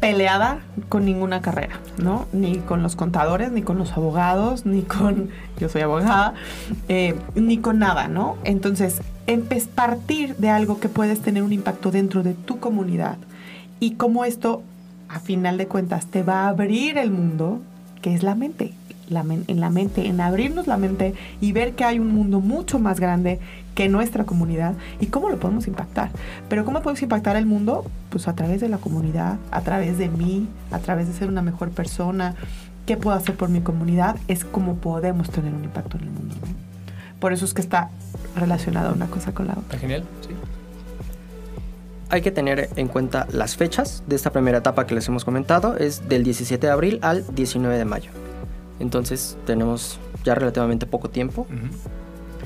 peleada 0.00 0.58
con 0.88 1.04
ninguna 1.04 1.40
carrera, 1.40 1.80
¿no? 1.98 2.26
Ni 2.32 2.56
con 2.58 2.82
los 2.82 2.96
contadores, 2.96 3.50
ni 3.52 3.62
con 3.62 3.78
los 3.78 3.92
abogados, 3.92 4.66
ni 4.66 4.82
con... 4.82 5.30
Yo 5.58 5.68
soy 5.68 5.82
abogada, 5.82 6.34
eh, 6.88 7.14
ni 7.34 7.58
con 7.58 7.78
nada, 7.78 8.08
¿no? 8.08 8.36
Entonces, 8.44 9.00
partir 9.74 10.36
de 10.36 10.50
algo 10.50 10.78
que 10.80 10.88
puedes 10.88 11.20
tener 11.20 11.42
un 11.42 11.52
impacto 11.52 11.90
dentro 11.90 12.22
de 12.22 12.34
tu 12.34 12.58
comunidad 12.60 13.16
y 13.80 13.92
cómo 13.92 14.24
esto, 14.24 14.62
a 15.08 15.18
final 15.20 15.56
de 15.58 15.66
cuentas, 15.66 16.06
te 16.06 16.22
va 16.22 16.44
a 16.44 16.48
abrir 16.48 16.98
el 16.98 17.10
mundo, 17.10 17.60
que 18.02 18.14
es 18.14 18.22
la 18.22 18.34
mente. 18.34 18.72
La 19.08 19.22
men- 19.22 19.44
en 19.46 19.60
la 19.60 19.70
mente, 19.70 20.06
en 20.08 20.20
abrirnos 20.20 20.66
la 20.66 20.76
mente 20.76 21.14
y 21.40 21.52
ver 21.52 21.74
que 21.74 21.84
hay 21.84 21.98
un 22.00 22.08
mundo 22.12 22.40
mucho 22.40 22.78
más 22.80 22.98
grande 22.98 23.38
que 23.76 23.88
nuestra 23.88 24.24
comunidad 24.24 24.74
y 25.00 25.06
cómo 25.06 25.28
lo 25.28 25.38
podemos 25.38 25.68
impactar. 25.68 26.10
Pero 26.48 26.64
¿cómo 26.64 26.80
podemos 26.82 27.02
impactar 27.02 27.36
el 27.36 27.46
mundo? 27.46 27.84
Pues 28.16 28.28
a 28.28 28.34
través 28.34 28.62
de 28.62 28.70
la 28.70 28.78
comunidad, 28.78 29.36
a 29.50 29.60
través 29.60 29.98
de 29.98 30.08
mí, 30.08 30.48
a 30.70 30.78
través 30.78 31.06
de 31.06 31.12
ser 31.12 31.28
una 31.28 31.42
mejor 31.42 31.68
persona. 31.68 32.34
¿Qué 32.86 32.96
puedo 32.96 33.14
hacer 33.14 33.34
por 33.34 33.50
mi 33.50 33.60
comunidad? 33.60 34.16
Es 34.26 34.42
como 34.42 34.76
podemos 34.76 35.28
tener 35.28 35.52
un 35.52 35.62
impacto 35.62 35.98
en 35.98 36.04
el 36.04 36.10
mundo. 36.12 36.34
¿no? 36.40 36.46
Por 37.20 37.34
eso 37.34 37.44
es 37.44 37.52
que 37.52 37.60
está 37.60 37.90
relacionada 38.34 38.90
una 38.90 39.08
cosa 39.08 39.34
con 39.34 39.48
la 39.48 39.52
otra. 39.52 39.64
¿Está 39.64 39.78
genial? 39.80 40.04
Sí. 40.26 40.34
Hay 42.08 42.22
que 42.22 42.30
tener 42.30 42.70
en 42.76 42.88
cuenta 42.88 43.26
las 43.32 43.54
fechas 43.54 44.02
de 44.06 44.16
esta 44.16 44.30
primera 44.30 44.56
etapa 44.56 44.86
que 44.86 44.94
les 44.94 45.06
hemos 45.08 45.26
comentado. 45.26 45.76
Es 45.76 46.08
del 46.08 46.24
17 46.24 46.66
de 46.66 46.72
abril 46.72 46.98
al 47.02 47.22
19 47.34 47.76
de 47.76 47.84
mayo. 47.84 48.12
Entonces 48.80 49.36
tenemos 49.44 50.00
ya 50.24 50.34
relativamente 50.34 50.86
poco 50.86 51.10
tiempo. 51.10 51.42
Ujú. 51.42 51.76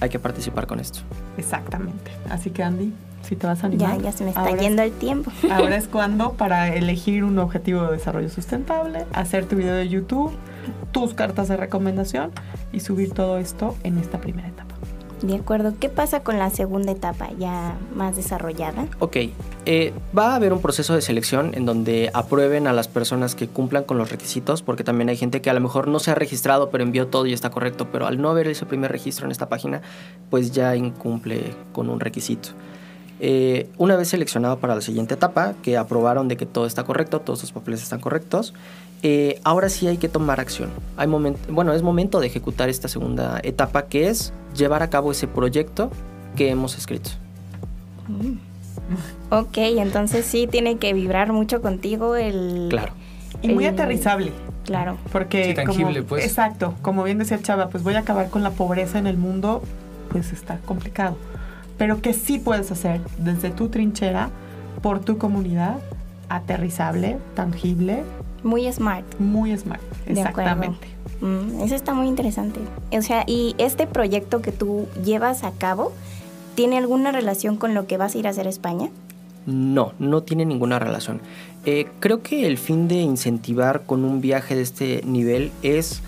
Hay 0.00 0.08
que 0.08 0.18
participar 0.18 0.66
con 0.66 0.80
esto. 0.80 0.98
Exactamente. 1.38 2.10
Así 2.28 2.50
que 2.50 2.64
Andy, 2.64 2.92
si 3.22 3.36
te 3.36 3.46
vas 3.46 3.62
a 3.64 3.68
Ya, 3.68 3.88
animar. 3.90 4.02
ya 4.02 4.12
se 4.12 4.24
me 4.24 4.30
está 4.30 4.40
ahora 4.40 4.54
es- 4.54 4.60
yendo 4.60 4.82
el 4.82 4.92
tiempo. 4.92 5.30
Ahora 5.50 5.76
es 5.76 5.86
cuando 5.88 6.32
para 6.32 6.74
elegir 6.74 7.24
un 7.24 7.38
objetivo 7.38 7.82
de 7.86 7.92
desarrollo 7.92 8.28
sustentable, 8.28 9.06
hacer 9.12 9.46
tu 9.46 9.56
video 9.56 9.74
de 9.74 9.88
YouTube, 9.88 10.32
tus 10.92 11.14
cartas 11.14 11.48
de 11.48 11.56
recomendación 11.56 12.30
y 12.72 12.80
subir 12.80 13.12
todo 13.12 13.38
esto 13.38 13.76
en 13.84 13.98
esta 13.98 14.18
primera 14.20 14.48
etapa. 14.48 14.74
De 15.22 15.34
acuerdo. 15.36 15.74
¿Qué 15.78 15.90
pasa 15.90 16.20
con 16.20 16.38
la 16.38 16.48
segunda 16.48 16.92
etapa 16.92 17.28
ya 17.38 17.74
más 17.94 18.16
desarrollada? 18.16 18.86
Ok, 19.00 19.16
eh, 19.66 19.92
va 20.16 20.32
a 20.32 20.36
haber 20.36 20.54
un 20.54 20.62
proceso 20.62 20.94
de 20.94 21.02
selección 21.02 21.50
en 21.54 21.66
donde 21.66 22.10
aprueben 22.14 22.66
a 22.66 22.72
las 22.72 22.88
personas 22.88 23.34
que 23.34 23.46
cumplan 23.46 23.84
con 23.84 23.98
los 23.98 24.10
requisitos, 24.10 24.62
porque 24.62 24.82
también 24.82 25.10
hay 25.10 25.18
gente 25.18 25.42
que 25.42 25.50
a 25.50 25.52
lo 25.54 25.60
mejor 25.60 25.88
no 25.88 25.98
se 25.98 26.10
ha 26.10 26.14
registrado, 26.14 26.70
pero 26.70 26.84
envió 26.84 27.08
todo 27.08 27.26
y 27.26 27.34
está 27.34 27.50
correcto, 27.50 27.88
pero 27.92 28.06
al 28.06 28.18
no 28.18 28.30
haber 28.30 28.48
ese 28.48 28.64
primer 28.64 28.90
registro 28.92 29.26
en 29.26 29.30
esta 29.32 29.50
página, 29.50 29.82
pues 30.30 30.52
ya 30.52 30.74
incumple 30.74 31.54
con 31.74 31.90
un 31.90 32.00
requisito. 32.00 32.48
Eh, 33.20 33.68
una 33.76 33.96
vez 33.96 34.08
seleccionado 34.08 34.58
para 34.58 34.74
la 34.74 34.80
siguiente 34.80 35.14
etapa, 35.14 35.54
que 35.62 35.76
aprobaron 35.76 36.26
de 36.28 36.36
que 36.36 36.46
todo 36.46 36.66
está 36.66 36.84
correcto, 36.84 37.20
todos 37.20 37.38
sus 37.38 37.52
papeles 37.52 37.82
están 37.82 38.00
correctos, 38.00 38.54
eh, 39.02 39.40
ahora 39.44 39.68
sí 39.68 39.86
hay 39.86 39.98
que 39.98 40.08
tomar 40.08 40.40
acción. 40.40 40.70
Hay 40.96 41.06
moment- 41.06 41.36
bueno, 41.50 41.72
es 41.74 41.82
momento 41.82 42.20
de 42.20 42.26
ejecutar 42.28 42.68
esta 42.68 42.88
segunda 42.88 43.38
etapa, 43.42 43.82
que 43.86 44.08
es 44.08 44.32
llevar 44.56 44.82
a 44.82 44.88
cabo 44.90 45.12
ese 45.12 45.26
proyecto 45.26 45.90
que 46.36 46.48
hemos 46.50 46.78
escrito. 46.78 47.10
Mm. 48.08 48.38
Ok, 49.30 49.58
entonces 49.58 50.24
sí 50.26 50.46
tiene 50.50 50.78
que 50.78 50.92
vibrar 50.94 51.32
mucho 51.32 51.60
contigo 51.62 52.16
el... 52.16 52.66
Claro. 52.70 52.92
Y 53.42 53.48
muy 53.48 53.64
el- 53.66 53.74
aterrizable, 53.74 54.32
Claro. 54.64 54.96
porque 55.12 55.44
Sí, 55.44 55.54
tangible, 55.54 55.98
como, 56.00 56.08
pues. 56.08 56.24
exacto, 56.24 56.74
como 56.82 57.04
bien 57.04 57.18
decía 57.18 57.40
Chava, 57.40 57.68
pues 57.68 57.82
voy 57.82 57.94
a 57.94 58.00
acabar 58.00 58.30
con 58.30 58.42
la 58.42 58.50
pobreza 58.50 58.98
en 58.98 59.06
el 59.06 59.16
mundo, 59.16 59.62
pues 60.10 60.32
está 60.32 60.58
complicado. 60.66 61.16
Pero 61.80 62.02
que 62.02 62.12
sí 62.12 62.38
puedes 62.38 62.70
hacer 62.70 63.00
desde 63.16 63.48
tu 63.48 63.70
trinchera, 63.70 64.28
por 64.82 65.00
tu 65.00 65.16
comunidad, 65.16 65.78
aterrizable, 66.28 67.16
tangible, 67.34 68.02
Muy 68.42 68.70
smart. 68.70 69.06
muy 69.18 69.56
smart. 69.56 69.80
Exactamente. 70.04 70.86
Mm, 71.22 71.62
eso 71.62 71.74
está 71.74 71.94
muy 71.94 72.06
interesante. 72.06 72.60
O 72.92 73.00
sea, 73.00 73.24
y 73.26 73.54
este 73.56 73.86
proyecto 73.86 74.42
que 74.42 74.52
tú 74.52 74.88
llevas 75.02 75.42
a 75.42 75.52
cabo, 75.52 75.92
¿tiene 76.54 76.76
alguna 76.76 77.12
relación 77.12 77.56
con 77.56 77.72
lo 77.72 77.86
que 77.86 77.96
vas 77.96 78.14
a 78.14 78.18
ir 78.18 78.26
a 78.26 78.30
hacer 78.30 78.46
a 78.46 78.50
España? 78.50 78.90
No, 79.46 79.94
no 79.98 80.22
tiene 80.22 80.44
ninguna 80.44 80.78
relación. 80.78 81.22
Eh, 81.64 81.88
creo 81.98 82.22
que 82.22 82.46
el 82.46 82.58
fin 82.58 82.88
de 82.88 82.96
incentivar 82.96 83.84
con 83.86 84.04
un 84.04 84.20
viaje 84.20 84.54
de 84.54 84.60
este 84.60 85.00
nivel 85.06 85.50
es 85.62 86.02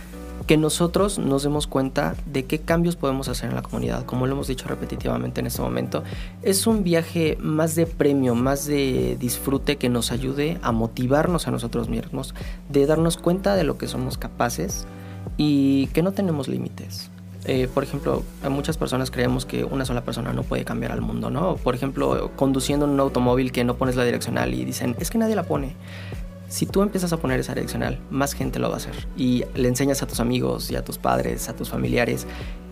que 0.47 0.57
nosotros 0.57 1.19
nos 1.19 1.43
demos 1.43 1.67
cuenta 1.67 2.15
de 2.27 2.45
qué 2.45 2.59
cambios 2.59 2.97
podemos 2.97 3.29
hacer 3.29 3.51
en 3.51 3.57
la 3.57 3.63
comunidad. 3.63 4.05
Como 4.05 4.27
lo 4.27 4.33
hemos 4.35 4.49
dicho 4.49 4.69
repetitivamente 4.69 5.41
en 5.41 5.47
este 5.47 5.63
momento, 5.63 6.03
es 6.43 6.67
un 6.67 6.85
viaje 6.85 7.37
más 7.41 7.75
de 7.75 7.87
premio, 7.87 8.35
más 8.35 8.67
de 8.67 9.17
disfrute 9.19 9.77
que 9.77 9.89
nos 9.89 10.13
ayude 10.13 10.59
a 10.63 10.73
motivarnos 10.73 11.49
a 11.49 11.51
nosotros 11.51 11.89
mismos, 11.89 12.35
de 12.69 12.87
darnos 12.87 13.17
cuenta 13.17 13.55
de 13.55 13.65
lo 13.65 13.79
que 13.79 13.89
somos 13.89 14.19
capaces 14.19 14.87
y 15.37 15.87
que 15.89 16.03
no 16.03 16.13
tenemos 16.13 16.49
límites. 16.49 17.11
Eh, 17.45 17.69
por 17.73 17.83
ejemplo, 17.83 18.23
muchas 18.49 18.77
personas 18.79 19.11
creemos 19.11 19.47
que 19.47 19.65
una 19.65 19.85
sola 19.85 20.05
persona 20.05 20.33
no 20.33 20.45
puede 20.45 20.65
cambiar 20.65 20.93
al 20.93 21.01
mundo, 21.01 21.29
¿no? 21.29 21.57
Por 21.57 21.75
ejemplo, 21.75 22.31
conduciendo 22.37 22.87
en 22.87 22.93
un 22.93 23.01
automóvil 23.01 23.51
que 23.51 23.65
no 23.65 23.75
pones 23.75 23.97
la 23.97 24.05
direccional 24.05 24.55
y 24.55 24.65
dicen, 24.65 24.95
es 25.01 25.11
que 25.11 25.19
nadie 25.19 25.35
la 25.35 25.43
pone. 25.43 25.75
Si 26.53 26.67
tú 26.67 26.83
empiezas 26.83 27.15
a 27.15 27.17
poner 27.17 27.41
esa 27.41 27.55
direccional, 27.55 27.99
más 28.11 28.35
gente 28.35 28.59
lo 28.59 28.69
va 28.69 28.75
a 28.75 28.77
hacer. 28.77 29.09
Y 29.17 29.45
le 29.55 29.69
enseñas 29.69 30.03
a 30.03 30.07
tus 30.07 30.21
amigos 30.21 30.71
y 30.71 30.77
a 30.77 30.85
tus 30.85 30.99
padres, 30.99 31.49
a 31.49 31.55
tus 31.57 31.71
familiares, 31.71 32.27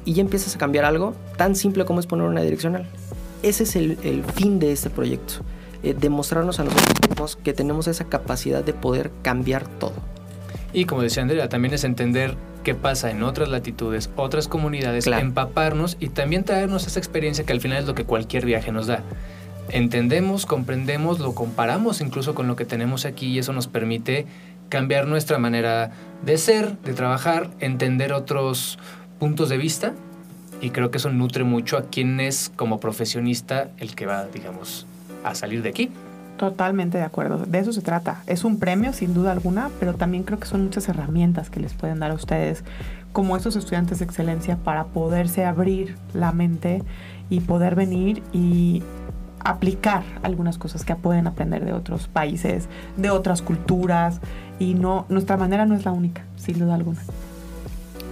y 0.05 0.13
ya 0.13 0.21
empiezas 0.21 0.55
a 0.55 0.59
cambiar 0.59 0.85
algo 0.85 1.15
tan 1.39 1.57
simple 1.57 1.87
como 1.87 1.99
es 1.99 2.07
poner 2.07 2.27
una 2.27 2.43
direccional. 2.43 2.87
Ese 3.43 3.63
es 3.63 3.77
el, 3.77 3.97
el 4.03 4.23
fin 4.25 4.59
de 4.59 4.73
este 4.73 4.91
proyecto. 4.91 5.35
eh, 5.83 5.97
demostrarnos 5.99 6.61
a 6.61 6.65
nosotros 6.65 6.95
mismos 7.09 7.37
que 7.37 7.55
tenemos 7.55 7.87
esa 7.89 8.05
capacidad 8.05 8.63
de 8.63 8.75
poder 8.75 9.11
cambiar 9.23 9.67
todo. 9.67 9.95
Y 10.75 10.85
como 10.85 11.01
decía 11.01 11.23
Andrea, 11.23 11.49
también 11.49 11.73
es 11.73 11.85
entender 11.85 12.35
qué 12.65 12.75
pasa 12.75 13.11
en 13.11 13.23
otras 13.23 13.49
latitudes, 13.49 14.11
otras 14.17 14.47
comunidades, 14.47 15.05
Claro. 15.05 15.23
empaparnos 15.23 15.97
y 15.99 16.11
también 16.11 16.45
traernos 16.45 16.87
esa 16.87 16.99
experiencia 16.99 17.47
que 17.47 17.55
al 17.55 17.63
final 17.63 17.79
es 17.79 17.87
lo 17.87 17.95
que 17.95 18.05
cualquier 18.05 18.45
viaje 18.45 18.73
nos 18.73 18.89
da. 18.89 19.03
Entendemos, 19.73 20.47
comprendemos, 20.47 21.21
lo 21.21 21.35
comparamos 21.35 22.01
incluso 22.01 22.35
con 22.35 22.49
lo 22.49 22.57
que 22.57 22.65
tenemos 22.65 23.05
aquí 23.05 23.29
y 23.29 23.39
eso 23.39 23.53
nos 23.53 23.69
permite 23.69 24.27
cambiar 24.69 25.07
nuestra 25.07 25.39
manera 25.39 25.93
de 26.25 26.39
ser, 26.39 26.77
de 26.79 26.93
trabajar, 26.93 27.51
entender 27.61 28.13
otros 28.13 28.79
puntos 29.19 29.49
de 29.49 29.59
vista 29.59 29.93
y 30.61 30.71
creo 30.71 30.91
que 30.91 30.99
eso 30.99 31.11
nutre 31.11 31.45
mucho 31.45 31.77
a 31.77 31.83
quien 31.83 32.21
es 32.21 32.53
como 32.57 32.81
profesionista 32.81 33.69
el 33.79 33.95
que 33.95 34.07
va, 34.07 34.27
digamos, 34.27 34.87
a 35.25 35.35
salir 35.35 35.63
de 35.63 35.69
aquí. 35.69 35.91
Totalmente 36.37 36.99
de 36.99 37.05
acuerdo. 37.05 37.45
De 37.45 37.59
eso 37.59 37.73
se 37.73 37.83
trata. 37.83 38.23
Es 38.27 38.45
un 38.45 38.59
premio, 38.59 38.93
sin 38.93 39.13
duda 39.13 39.33
alguna, 39.33 39.71
pero 39.79 39.95
también 39.95 40.23
creo 40.23 40.41
que 40.41 40.47
son 40.47 40.65
muchas 40.65 40.89
herramientas 40.89 41.51
que 41.51 41.61
les 41.61 41.75
pueden 41.75 41.99
dar 41.99 42.11
a 42.11 42.15
ustedes, 42.15 42.65
como 43.13 43.37
esos 43.37 43.57
estudiantes 43.57 43.99
de 43.99 44.07
excelencia, 44.07 44.57
para 44.57 44.85
poderse 44.85 45.45
abrir 45.45 45.97
la 46.15 46.33
mente 46.33 46.83
y 47.29 47.41
poder 47.41 47.75
venir 47.75 48.23
y 48.33 48.83
aplicar 49.45 50.03
algunas 50.23 50.59
cosas 50.59 50.85
que 50.85 50.95
pueden 50.97 51.27
aprender 51.27 51.65
de 51.65 51.73
otros 51.73 52.09
países, 52.09 52.69
de 52.97 53.11
otras 53.11 53.43
culturas. 53.43 54.21
Y 54.59 54.75
no, 54.75 55.07
nuestra 55.09 55.37
manera 55.37 55.67
no 55.67 55.75
es 55.75 55.85
la 55.85 55.93
única, 55.93 56.25
sin 56.37 56.59
duda 56.59 56.75
alguna. 56.75 57.01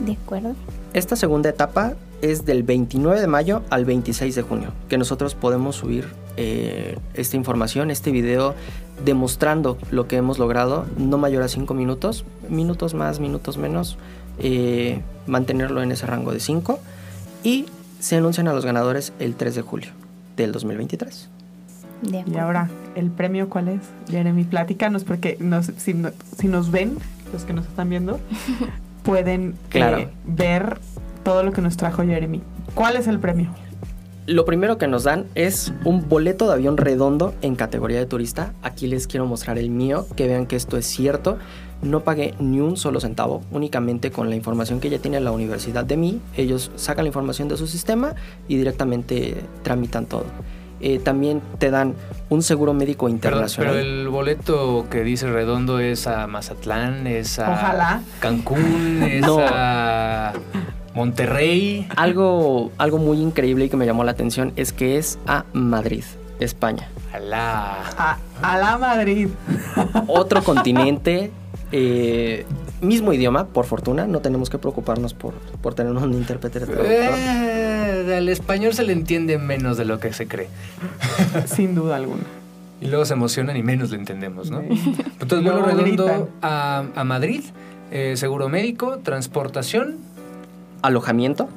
De 0.04 0.12
acuerdo. 0.12 0.54
Esta 0.94 1.16
segunda 1.16 1.50
etapa 1.50 1.94
es 2.22 2.44
del 2.44 2.62
29 2.62 3.20
de 3.20 3.26
mayo 3.26 3.62
al 3.70 3.84
26 3.84 4.34
de 4.34 4.42
junio, 4.42 4.72
que 4.88 4.98
nosotros 4.98 5.34
podemos 5.34 5.76
subir 5.76 6.06
eh, 6.36 6.96
esta 7.14 7.36
información, 7.36 7.90
este 7.90 8.10
video, 8.10 8.54
demostrando 9.04 9.78
lo 9.90 10.08
que 10.08 10.16
hemos 10.16 10.38
logrado, 10.38 10.86
no 10.96 11.18
mayor 11.18 11.42
a 11.42 11.48
5 11.48 11.74
minutos, 11.74 12.24
minutos 12.48 12.94
más, 12.94 13.20
minutos 13.20 13.58
menos, 13.58 13.98
eh, 14.38 15.00
mantenerlo 15.26 15.82
en 15.82 15.92
ese 15.92 16.06
rango 16.06 16.32
de 16.32 16.40
5 16.40 16.78
y 17.44 17.66
se 18.00 18.16
anuncian 18.16 18.48
a 18.48 18.52
los 18.52 18.64
ganadores 18.64 19.12
el 19.18 19.34
3 19.34 19.56
de 19.56 19.62
julio 19.62 19.97
del 20.42 20.52
2023. 20.52 21.28
De 22.02 22.20
acuerdo. 22.20 22.32
Y 22.32 22.40
ahora, 22.40 22.70
¿el 22.94 23.10
premio 23.10 23.48
cuál 23.50 23.68
es? 23.68 23.80
Jeremy, 24.08 24.44
platícanos, 24.44 25.04
porque 25.04 25.36
nos, 25.40 25.66
si, 25.76 25.94
no- 25.94 26.10
si 26.38 26.48
nos 26.48 26.70
ven, 26.70 26.96
los 27.32 27.42
que 27.44 27.52
nos 27.52 27.66
están 27.66 27.90
viendo, 27.90 28.18
pueden 29.02 29.54
eh, 29.74 30.08
ver 30.26 30.78
todo 31.24 31.42
lo 31.42 31.52
que 31.52 31.60
nos 31.60 31.76
trajo 31.76 32.02
Jeremy. 32.04 32.40
¿Cuál 32.74 32.96
es 32.96 33.06
el 33.08 33.18
premio? 33.18 33.50
Lo 34.28 34.44
primero 34.44 34.76
que 34.76 34.86
nos 34.88 35.04
dan 35.04 35.24
es 35.34 35.72
un 35.86 36.06
boleto 36.06 36.46
de 36.48 36.52
avión 36.52 36.76
redondo 36.76 37.32
en 37.40 37.56
categoría 37.56 37.96
de 37.98 38.04
turista. 38.04 38.52
Aquí 38.62 38.86
les 38.86 39.06
quiero 39.06 39.24
mostrar 39.24 39.56
el 39.56 39.70
mío, 39.70 40.06
que 40.16 40.26
vean 40.26 40.44
que 40.44 40.54
esto 40.54 40.76
es 40.76 40.84
cierto. 40.84 41.38
No 41.80 42.00
pagué 42.00 42.34
ni 42.38 42.60
un 42.60 42.76
solo 42.76 43.00
centavo, 43.00 43.42
únicamente 43.52 44.10
con 44.10 44.28
la 44.28 44.36
información 44.36 44.80
que 44.80 44.90
ya 44.90 44.98
tiene 44.98 45.18
la 45.20 45.32
universidad 45.32 45.82
de 45.86 45.96
mí. 45.96 46.20
Ellos 46.36 46.70
sacan 46.76 47.04
la 47.04 47.08
información 47.08 47.48
de 47.48 47.56
su 47.56 47.66
sistema 47.66 48.16
y 48.48 48.58
directamente 48.58 49.34
tramitan 49.62 50.04
todo. 50.04 50.26
Eh, 50.80 50.98
también 50.98 51.40
te 51.58 51.70
dan 51.70 51.94
un 52.28 52.42
seguro 52.42 52.74
médico 52.74 53.08
internacional. 53.08 53.72
pero 53.72 53.82
el 53.82 54.08
boleto 54.10 54.86
que 54.90 55.04
dice 55.04 55.26
redondo 55.32 55.80
es 55.80 56.06
a 56.06 56.26
Mazatlán, 56.26 57.06
es 57.06 57.38
a 57.38 57.50
Ojalá. 57.50 58.02
Cancún, 58.20 59.02
es 59.10 59.22
No. 59.22 59.38
a 59.40 60.34
Monterrey. 60.98 61.86
Algo, 61.94 62.72
algo 62.76 62.98
muy 62.98 63.20
increíble 63.20 63.66
y 63.66 63.68
que 63.68 63.76
me 63.76 63.86
llamó 63.86 64.02
la 64.02 64.10
atención 64.10 64.52
es 64.56 64.72
que 64.72 64.98
es 64.98 65.16
a 65.28 65.44
Madrid, 65.52 66.02
España. 66.40 66.88
Alá. 67.12 67.84
A, 67.96 68.18
a 68.42 68.58
la 68.58 68.78
Madrid. 68.78 69.28
Otro 70.08 70.42
continente, 70.42 71.30
eh, 71.70 72.46
mismo 72.80 73.12
idioma, 73.12 73.46
por 73.46 73.64
fortuna. 73.66 74.08
No 74.08 74.18
tenemos 74.18 74.50
que 74.50 74.58
preocuparnos 74.58 75.14
por, 75.14 75.34
por 75.34 75.74
tener 75.74 75.92
un 75.92 76.12
intérprete 76.14 76.58
traductor. 76.58 76.86
Eh, 76.90 78.16
al 78.18 78.28
español 78.28 78.74
se 78.74 78.82
le 78.82 78.92
entiende 78.92 79.38
menos 79.38 79.76
de 79.76 79.84
lo 79.84 80.00
que 80.00 80.12
se 80.12 80.26
cree. 80.26 80.48
Sin 81.46 81.76
duda 81.76 81.94
alguna. 81.94 82.24
Y 82.80 82.88
luego 82.88 83.04
se 83.04 83.14
emocionan 83.14 83.56
y 83.56 83.62
menos 83.62 83.92
le 83.92 83.98
entendemos, 83.98 84.50
¿no? 84.50 84.62
Sí. 84.62 84.96
Entonces, 85.20 85.44
vuelo 85.44 85.64
redondo 85.64 86.28
a, 86.42 86.86
a 86.92 87.04
Madrid, 87.04 87.42
eh, 87.92 88.14
seguro 88.16 88.48
médico, 88.48 88.98
transportación. 88.98 90.07
Alojamiento 90.82 91.48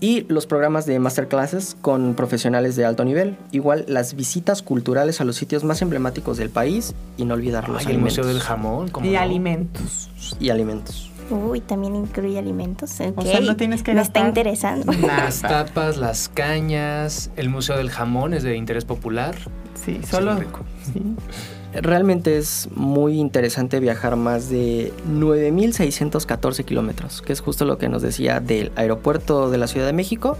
y 0.00 0.24
los 0.28 0.46
programas 0.46 0.86
de 0.86 0.98
masterclasses 1.00 1.76
con 1.80 2.14
profesionales 2.14 2.76
de 2.76 2.84
alto 2.84 3.04
nivel. 3.04 3.36
Igual 3.50 3.84
las 3.88 4.14
visitas 4.14 4.62
culturales 4.62 5.20
a 5.20 5.24
los 5.24 5.34
sitios 5.36 5.64
más 5.64 5.82
emblemáticos 5.82 6.36
del 6.36 6.50
país 6.50 6.94
y 7.16 7.24
no 7.24 7.34
olvidar 7.34 7.68
los 7.68 7.78
Ay, 7.78 7.84
el 7.86 7.88
alimentos. 7.92 8.18
Museo 8.18 8.32
del 8.32 8.40
Jamón. 8.40 8.88
¿cómo 8.90 9.06
Y 9.06 9.10
no? 9.14 9.18
alimentos. 9.20 10.10
Y 10.38 10.50
alimentos. 10.50 11.10
Uy, 11.30 11.60
también 11.60 11.96
incluye 11.96 12.38
alimentos. 12.38 12.92
O 13.16 13.22
sea, 13.22 13.40
no 13.40 13.56
tienes 13.56 13.82
que 13.82 13.92
Me 13.92 14.00
está 14.00 14.20
interesando. 14.26 14.92
Las 14.92 15.40
tapas, 15.42 15.96
las 15.98 16.28
cañas, 16.28 17.30
el 17.36 17.50
Museo 17.50 17.76
del 17.76 17.90
Jamón 17.90 18.32
es 18.34 18.44
de 18.44 18.56
interés 18.56 18.84
popular. 18.84 19.34
Sí, 19.74 20.00
Sí, 20.02 20.06
solo. 20.10 20.36
rico. 20.36 20.60
Sí. 20.92 21.02
Realmente 21.72 22.38
es 22.38 22.68
muy 22.74 23.18
interesante 23.18 23.78
viajar 23.78 24.16
más 24.16 24.48
de 24.48 24.92
9.614 25.10 26.64
kilómetros, 26.64 27.20
que 27.22 27.32
es 27.32 27.40
justo 27.40 27.64
lo 27.64 27.78
que 27.78 27.88
nos 27.88 28.02
decía 28.02 28.40
del 28.40 28.72
aeropuerto 28.76 29.50
de 29.50 29.58
la 29.58 29.66
Ciudad 29.66 29.86
de 29.86 29.92
México 29.92 30.36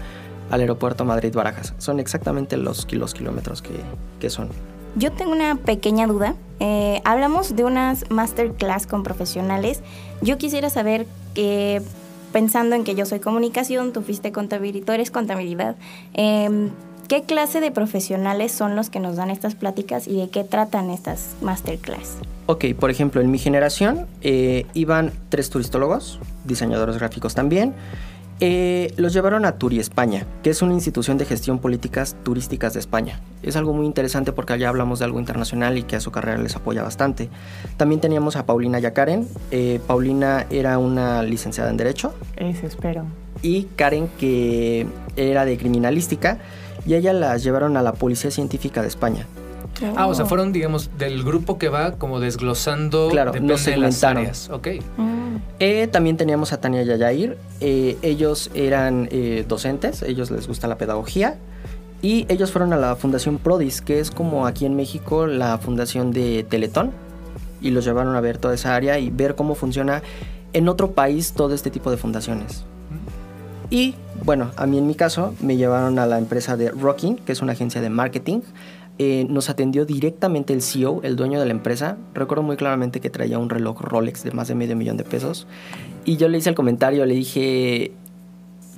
al 0.49 0.61
aeropuerto 0.61 1.05
Madrid-Barajas. 1.05 1.73
Son 1.77 1.99
exactamente 1.99 2.57
los, 2.57 2.85
ki- 2.85 2.95
los 2.95 3.13
kilómetros 3.13 3.61
que, 3.61 3.71
que 4.19 4.29
son. 4.31 4.49
Yo 4.95 5.11
tengo 5.11 5.31
una 5.31 5.55
pequeña 5.55 6.07
duda. 6.07 6.33
Eh, 6.59 6.99
hablamos 7.05 7.55
de 7.55 7.63
unas 7.63 8.09
masterclass 8.09 8.87
con 8.87 9.03
profesionales. 9.03 9.81
Yo 10.21 10.39
quisiera 10.39 10.71
saber 10.71 11.05
que, 11.35 11.83
pensando 12.33 12.75
en 12.75 12.83
que 12.83 12.95
yo 12.95 13.05
soy 13.05 13.19
comunicación, 13.19 13.93
tú 13.93 14.01
fuiste 14.01 14.31
contabilidad, 14.31 14.85
tú 14.87 14.91
eres 14.93 15.11
contabilidad, 15.11 15.75
em, 16.15 16.71
¿qué 17.09 17.23
clase 17.23 17.59
de 17.59 17.71
profesionales 17.71 18.53
son 18.53 18.77
los 18.77 18.89
que 18.89 18.99
nos 19.01 19.17
dan 19.17 19.31
estas 19.31 19.55
pláticas 19.55 20.07
y 20.07 20.15
de 20.15 20.29
qué 20.29 20.45
tratan 20.45 20.91
estas 20.91 21.35
masterclass? 21.41 22.17
Ok, 22.45 22.65
por 22.79 22.89
ejemplo, 22.91 23.19
en 23.19 23.29
mi 23.31 23.39
generación 23.39 24.05
eh, 24.21 24.65
iban 24.73 25.11
tres 25.27 25.49
turistólogos, 25.49 26.19
diseñadores 26.45 26.97
gráficos 26.97 27.35
también. 27.35 27.73
Eh, 28.41 28.93
los 28.95 29.11
llevaron 29.11 29.43
a 29.43 29.57
Turi 29.57 29.79
España, 29.79 30.25
que 30.43 30.49
es 30.51 30.61
una 30.61 30.73
institución 30.73 31.17
de 31.17 31.25
gestión 31.25 31.59
políticas 31.59 32.15
turísticas 32.23 32.73
de 32.73 32.79
España. 32.79 33.19
Es 33.43 33.57
algo 33.57 33.73
muy 33.73 33.85
interesante 33.85 34.31
porque 34.31 34.53
allá 34.53 34.69
hablamos 34.69 34.99
de 34.99 35.05
algo 35.05 35.19
internacional 35.19 35.77
y 35.77 35.83
que 35.83 35.97
a 35.97 35.99
su 35.99 36.11
carrera 36.11 36.37
les 36.37 36.55
apoya 36.55 36.81
bastante. 36.81 37.27
También 37.75 37.99
teníamos 37.99 38.37
a 38.37 38.45
Paulina 38.45 38.79
Yacaren. 38.79 39.27
Eh, 39.51 39.81
Paulina 39.85 40.45
era 40.51 40.77
una 40.77 41.21
licenciada 41.23 41.69
en 41.69 41.75
Derecho 41.75 42.13
Eso 42.37 42.65
espero. 42.65 43.03
y 43.41 43.63
Karen 43.75 44.09
que 44.17 44.85
era 45.17 45.43
de 45.43 45.57
criminalística 45.57 46.37
y 46.85 46.95
ella 46.95 47.13
las 47.13 47.43
llevaron 47.43 47.77
a 47.77 47.81
la 47.81 47.93
Policía 47.93 48.31
Científica 48.31 48.81
de 48.81 48.87
España. 48.87 49.25
Ah, 49.95 50.07
o 50.07 50.13
sea, 50.13 50.25
Oh. 50.25 50.27
fueron, 50.27 50.51
digamos, 50.51 50.89
del 50.97 51.23
grupo 51.23 51.57
que 51.57 51.69
va 51.69 51.93
como 51.93 52.19
desglosando 52.19 53.07
Claro, 53.09 53.31
depende 53.31 53.53
nos 53.53 53.63
de 53.65 53.77
las 53.77 54.03
áreas. 54.03 54.49
Ok. 54.49 54.67
Mm. 54.97 55.37
Eh, 55.59 55.87
también 55.89 56.17
teníamos 56.17 56.51
a 56.51 56.59
Tania 56.59 56.83
Yayair. 56.83 57.37
Eh, 57.61 57.97
ellos 58.01 58.51
eran 58.53 59.07
eh, 59.11 59.45
docentes, 59.47 60.01
ellos 60.03 60.31
les 60.31 60.47
gusta 60.47 60.67
la 60.67 60.77
pedagogía. 60.77 61.37
Y 62.01 62.25
ellos 62.29 62.51
fueron 62.51 62.73
a 62.73 62.77
la 62.77 62.95
Fundación 62.95 63.37
Prodis, 63.37 63.81
que 63.81 63.99
es 63.99 64.11
como 64.11 64.47
aquí 64.47 64.65
en 64.65 64.75
México 64.75 65.27
la 65.27 65.57
fundación 65.57 66.11
de 66.11 66.45
Teletón. 66.49 66.91
Y 67.61 67.71
los 67.71 67.85
llevaron 67.85 68.15
a 68.15 68.21
ver 68.21 68.37
toda 68.37 68.53
esa 68.55 68.75
área 68.75 68.99
y 68.99 69.09
ver 69.09 69.35
cómo 69.35 69.55
funciona 69.55 70.01
en 70.53 70.67
otro 70.69 70.91
país 70.91 71.33
todo 71.33 71.53
este 71.53 71.69
tipo 71.69 71.91
de 71.91 71.97
fundaciones. 71.97 72.65
Y 73.69 73.95
bueno, 74.23 74.51
a 74.55 74.65
mí 74.65 74.77
en 74.77 74.87
mi 74.87 74.95
caso 74.95 75.35
me 75.41 75.57
llevaron 75.57 75.99
a 75.99 76.05
la 76.05 76.17
empresa 76.17 76.57
de 76.57 76.71
Rocking, 76.71 77.17
que 77.17 77.31
es 77.31 77.41
una 77.41 77.53
agencia 77.53 77.81
de 77.81 77.89
marketing. 77.89 78.41
Eh, 78.97 79.25
nos 79.29 79.49
atendió 79.49 79.85
directamente 79.85 80.53
el 80.53 80.61
CEO, 80.61 81.01
el 81.03 81.15
dueño 81.15 81.39
de 81.39 81.45
la 81.45 81.51
empresa. 81.51 81.97
Recuerdo 82.13 82.43
muy 82.43 82.57
claramente 82.57 82.99
que 82.99 83.09
traía 83.09 83.39
un 83.39 83.49
reloj 83.49 83.79
Rolex 83.81 84.23
de 84.23 84.31
más 84.31 84.47
de 84.47 84.55
medio 84.55 84.75
millón 84.75 84.97
de 84.97 85.03
pesos. 85.03 85.47
Y 86.03 86.17
yo 86.17 86.27
le 86.27 86.39
hice 86.39 86.49
el 86.49 86.55
comentario, 86.55 87.05
le 87.05 87.13
dije, 87.13 87.91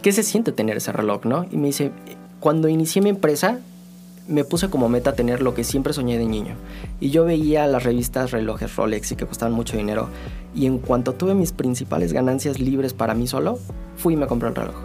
¿qué 0.01 0.11
se 0.11 0.23
siente 0.23 0.51
tener 0.51 0.77
ese 0.77 0.91
reloj, 0.91 1.25
no? 1.25 1.45
Y 1.51 1.57
me 1.57 1.67
dice, 1.67 1.91
cuando 2.39 2.67
inicié 2.67 3.01
mi 3.01 3.09
empresa, 3.09 3.59
me 4.27 4.43
puse 4.43 4.69
como 4.69 4.87
meta 4.89 5.13
tener 5.13 5.41
lo 5.41 5.53
que 5.53 5.63
siempre 5.63 5.93
soñé 5.93 6.17
de 6.17 6.25
niño. 6.25 6.55
Y 6.99 7.09
yo 7.09 7.25
veía 7.25 7.67
las 7.67 7.83
revistas 7.83 8.31
relojes 8.31 8.75
Rolex 8.75 9.11
y 9.11 9.15
que 9.15 9.25
costaban 9.25 9.53
mucho 9.53 9.75
dinero. 9.77 10.07
Y 10.55 10.65
en 10.67 10.77
cuanto 10.79 11.13
tuve 11.13 11.33
mis 11.33 11.51
principales 11.51 12.13
ganancias 12.13 12.59
libres 12.59 12.93
para 12.93 13.13
mí 13.13 13.27
solo, 13.27 13.59
fui 13.97 14.13
y 14.13 14.17
me 14.17 14.27
compré 14.27 14.49
el 14.49 14.55
reloj. 14.55 14.75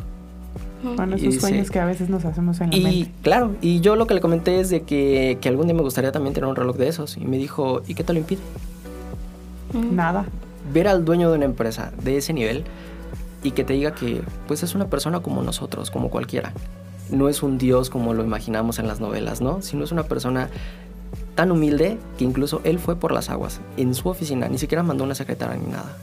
Bueno, 0.96 1.12
Y 1.16 1.20
esos 1.20 1.34
dice- 1.34 1.40
sueños 1.40 1.70
que 1.70 1.80
a 1.80 1.84
veces 1.86 2.08
nos 2.08 2.24
hacemos 2.24 2.60
en 2.60 2.70
la 2.70 2.76
Y 2.76 2.82
mente. 2.82 3.10
claro, 3.22 3.54
y 3.60 3.80
yo 3.80 3.96
lo 3.96 4.06
que 4.06 4.14
le 4.14 4.20
comenté 4.20 4.60
es 4.60 4.70
de 4.70 4.82
que, 4.82 5.38
que 5.40 5.48
algún 5.48 5.66
día 5.66 5.74
me 5.74 5.82
gustaría 5.82 6.12
también 6.12 6.34
tener 6.34 6.48
un 6.48 6.54
reloj 6.56 6.76
de 6.76 6.88
esos. 6.88 7.16
Y 7.16 7.24
me 7.24 7.38
dijo, 7.38 7.82
¿y 7.86 7.94
qué 7.94 8.04
te 8.04 8.12
lo 8.12 8.18
impide? 8.20 8.40
Mm. 9.72 9.94
Nada. 9.96 10.26
Ver 10.72 10.88
al 10.88 11.04
dueño 11.04 11.30
de 11.30 11.36
una 11.36 11.44
empresa 11.44 11.92
de 12.02 12.16
ese 12.18 12.32
nivel 12.32 12.64
y 13.42 13.50
que 13.52 13.64
te 13.64 13.72
diga 13.74 13.94
que 13.94 14.22
pues 14.48 14.62
es 14.62 14.74
una 14.74 14.86
persona 14.86 15.20
como 15.20 15.42
nosotros, 15.42 15.90
como 15.90 16.08
cualquiera. 16.10 16.52
No 17.10 17.28
es 17.28 17.42
un 17.42 17.58
dios 17.58 17.90
como 17.90 18.14
lo 18.14 18.24
imaginamos 18.24 18.78
en 18.78 18.86
las 18.88 19.00
novelas, 19.00 19.40
¿no? 19.40 19.62
Sino 19.62 19.84
es 19.84 19.92
una 19.92 20.04
persona 20.04 20.48
tan 21.34 21.52
humilde 21.52 21.98
que 22.18 22.24
incluso 22.24 22.60
él 22.64 22.78
fue 22.78 22.96
por 22.96 23.12
las 23.12 23.30
aguas 23.30 23.60
en 23.76 23.94
su 23.94 24.08
oficina, 24.08 24.48
ni 24.48 24.58
siquiera 24.58 24.82
mandó 24.82 25.04
una 25.04 25.14
secretaria 25.14 25.56
ni 25.56 25.70
nada. 25.70 25.96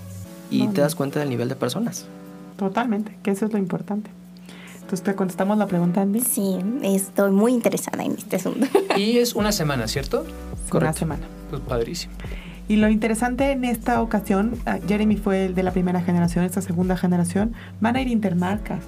Y 0.49 0.67
No, 0.67 0.73
te 0.73 0.81
das 0.81 0.95
cuenta 0.95 1.19
del 1.19 1.29
nivel 1.29 1.49
de 1.49 1.55
personas. 1.55 2.05
Totalmente, 2.57 3.15
que 3.23 3.31
eso 3.31 3.45
es 3.45 3.51
lo 3.53 3.57
importante. 3.57 4.11
Entonces, 4.75 5.01
¿te 5.01 5.15
contestamos 5.15 5.57
la 5.57 5.65
pregunta, 5.65 6.01
Andy? 6.01 6.19
Sí, 6.19 6.57
estoy 6.83 7.31
muy 7.31 7.53
interesada 7.53 8.03
en 8.03 8.11
este 8.13 8.35
asunto. 8.35 8.67
Y 8.97 9.17
es 9.17 9.33
una 9.33 9.51
semana, 9.51 9.87
¿cierto? 9.87 10.21
Una 10.21 10.69
Correcto. 10.69 10.99
semana. 10.99 11.23
Pues 11.49 11.61
padrísimo. 11.63 12.13
Y 12.67 12.75
lo 12.75 12.87
interesante 12.89 13.51
en 13.51 13.65
esta 13.65 14.01
ocasión, 14.01 14.53
ah, 14.65 14.77
Jeremy 14.87 15.17
fue 15.17 15.47
el 15.47 15.55
de 15.55 15.63
la 15.63 15.71
primera 15.71 16.01
generación, 16.01 16.45
esta 16.45 16.61
segunda 16.61 16.95
generación, 16.95 17.53
van 17.81 17.95
a 17.95 18.01
ir 18.01 18.07
intermarcas. 18.07 18.79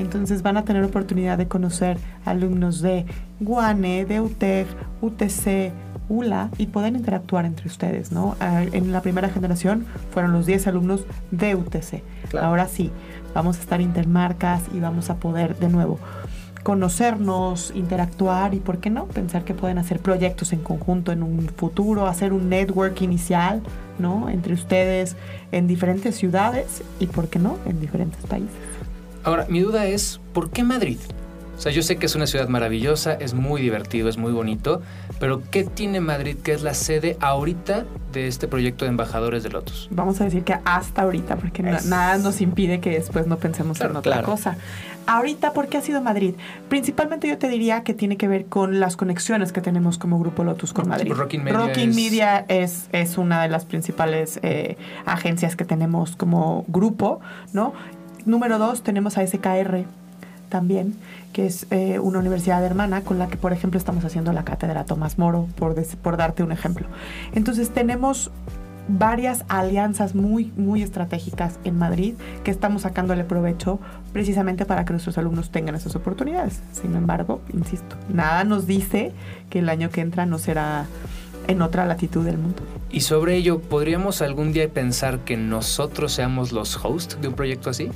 Entonces 0.00 0.42
van 0.42 0.56
a 0.56 0.64
tener 0.64 0.82
oportunidad 0.84 1.38
de 1.38 1.48
conocer 1.48 1.98
alumnos 2.24 2.80
de 2.80 3.06
Guane, 3.40 4.04
de 4.04 4.20
UTEC, 4.20 4.66
UTC, 5.00 5.72
ULA 6.08 6.50
y 6.58 6.66
poder 6.66 6.94
interactuar 6.94 7.44
entre 7.44 7.68
ustedes, 7.68 8.10
¿no? 8.10 8.36
Ah, 8.40 8.64
En 8.72 8.92
la 8.92 9.00
primera 9.00 9.28
generación 9.28 9.86
fueron 10.12 10.32
los 10.32 10.46
10 10.46 10.66
alumnos 10.66 11.04
de 11.30 11.54
UTC. 11.54 12.02
Claro. 12.28 12.46
Ahora 12.46 12.66
sí, 12.66 12.90
vamos 13.34 13.58
a 13.58 13.60
estar 13.60 13.80
intermarcas 13.80 14.62
y 14.74 14.80
vamos 14.80 15.08
a 15.10 15.16
poder 15.16 15.56
de 15.58 15.68
nuevo 15.68 15.98
conocernos, 16.62 17.72
interactuar 17.74 18.54
y, 18.54 18.60
¿por 18.60 18.78
qué 18.78 18.90
no? 18.90 19.06
Pensar 19.06 19.44
que 19.44 19.54
pueden 19.54 19.78
hacer 19.78 19.98
proyectos 20.00 20.52
en 20.52 20.60
conjunto 20.60 21.10
en 21.12 21.22
un 21.22 21.48
futuro, 21.48 22.06
hacer 22.06 22.32
un 22.32 22.48
network 22.48 23.00
inicial, 23.00 23.62
¿no? 23.98 24.28
Entre 24.28 24.52
ustedes 24.52 25.16
en 25.52 25.66
diferentes 25.66 26.16
ciudades 26.16 26.82
y, 26.98 27.06
¿por 27.06 27.28
qué 27.28 27.38
no? 27.38 27.56
En 27.66 27.80
diferentes 27.80 28.24
países. 28.26 28.69
Ahora, 29.24 29.46
mi 29.48 29.60
duda 29.60 29.86
es, 29.86 30.20
¿por 30.32 30.50
qué 30.50 30.62
Madrid? 30.62 30.98
O 31.56 31.62
sea, 31.62 31.72
yo 31.72 31.82
sé 31.82 31.96
que 31.96 32.06
es 32.06 32.14
una 32.14 32.26
ciudad 32.26 32.48
maravillosa, 32.48 33.12
es 33.12 33.34
muy 33.34 33.60
divertido, 33.60 34.08
es 34.08 34.16
muy 34.16 34.32
bonito, 34.32 34.80
pero 35.18 35.42
¿qué 35.50 35.62
tiene 35.62 36.00
Madrid 36.00 36.36
que 36.42 36.54
es 36.54 36.62
la 36.62 36.72
sede 36.72 37.18
ahorita 37.20 37.84
de 38.14 38.28
este 38.28 38.48
proyecto 38.48 38.86
de 38.86 38.90
embajadores 38.92 39.42
de 39.42 39.50
Lotus? 39.50 39.88
Vamos 39.90 40.18
a 40.22 40.24
decir 40.24 40.42
que 40.42 40.56
hasta 40.64 41.02
ahorita, 41.02 41.36
porque 41.36 41.60
Es- 41.70 41.84
nada 41.84 42.16
nos 42.16 42.40
impide 42.40 42.80
que 42.80 42.88
después 42.92 43.26
no 43.26 43.36
pensemos 43.36 43.76
Claro, 43.76 43.92
en 43.92 43.96
otra 43.98 44.12
claro. 44.12 44.26
cosa. 44.26 44.56
Ahorita, 45.06 45.52
¿por 45.52 45.68
qué 45.68 45.76
ha 45.76 45.82
sido 45.82 46.00
Madrid? 46.00 46.34
Principalmente 46.70 47.28
yo 47.28 47.36
te 47.36 47.48
diría 47.48 47.82
que 47.82 47.92
tiene 47.92 48.16
que 48.16 48.26
ver 48.26 48.46
con 48.46 48.80
las 48.80 48.96
conexiones 48.96 49.52
que 49.52 49.60
tenemos 49.60 49.98
como 49.98 50.18
Grupo 50.18 50.44
Lotus 50.44 50.72
con 50.72 50.88
Madrid. 50.88 51.12
Rocking 51.12 51.44
Media 51.44 51.58
Rocking 51.58 51.90
es- 51.90 51.96
Media 51.96 52.44
es, 52.48 52.88
es 52.92 53.18
una 53.18 53.42
de 53.42 53.48
las 53.50 53.66
principales 53.66 54.38
eh, 54.42 54.78
agencias 55.04 55.56
que 55.56 55.66
tenemos 55.66 56.16
como 56.16 56.64
grupo, 56.68 57.20
¿no? 57.52 57.74
Número 58.26 58.58
dos, 58.58 58.82
tenemos 58.82 59.16
a 59.18 59.26
SKR 59.26 59.84
también, 60.48 60.94
que 61.32 61.46
es 61.46 61.66
eh, 61.70 61.98
una 62.00 62.18
universidad 62.18 62.64
hermana 62.64 63.02
con 63.02 63.18
la 63.18 63.28
que, 63.28 63.36
por 63.36 63.52
ejemplo, 63.52 63.78
estamos 63.78 64.04
haciendo 64.04 64.32
la 64.32 64.44
cátedra 64.44 64.84
Tomás 64.84 65.18
Moro, 65.18 65.46
por, 65.56 65.74
des- 65.74 65.96
por 65.96 66.16
darte 66.16 66.42
un 66.42 66.52
ejemplo. 66.52 66.86
Entonces 67.32 67.70
tenemos 67.70 68.30
varias 68.88 69.44
alianzas 69.48 70.16
muy, 70.16 70.52
muy 70.56 70.82
estratégicas 70.82 71.60
en 71.62 71.78
Madrid 71.78 72.14
que 72.42 72.50
estamos 72.50 72.82
sacándole 72.82 73.22
provecho 73.22 73.78
precisamente 74.12 74.64
para 74.64 74.84
que 74.84 74.92
nuestros 74.92 75.16
alumnos 75.18 75.50
tengan 75.50 75.76
esas 75.76 75.94
oportunidades. 75.94 76.60
Sin 76.72 76.96
embargo, 76.96 77.40
insisto, 77.54 77.94
nada 78.12 78.42
nos 78.42 78.66
dice 78.66 79.12
que 79.48 79.60
el 79.60 79.68
año 79.68 79.90
que 79.90 80.00
entra 80.00 80.26
no 80.26 80.38
será 80.38 80.86
en 81.46 81.62
otra 81.62 81.86
latitud 81.86 82.24
del 82.24 82.38
mundo. 82.38 82.62
Y 82.90 83.00
sobre 83.02 83.36
ello, 83.36 83.60
¿podríamos 83.60 84.20
algún 84.22 84.52
día 84.52 84.68
pensar 84.68 85.20
que 85.20 85.36
nosotros 85.36 86.12
seamos 86.12 86.50
los 86.50 86.76
hosts 86.84 87.16
de 87.20 87.28
un 87.28 87.34
proyecto 87.34 87.70
así? 87.70 87.90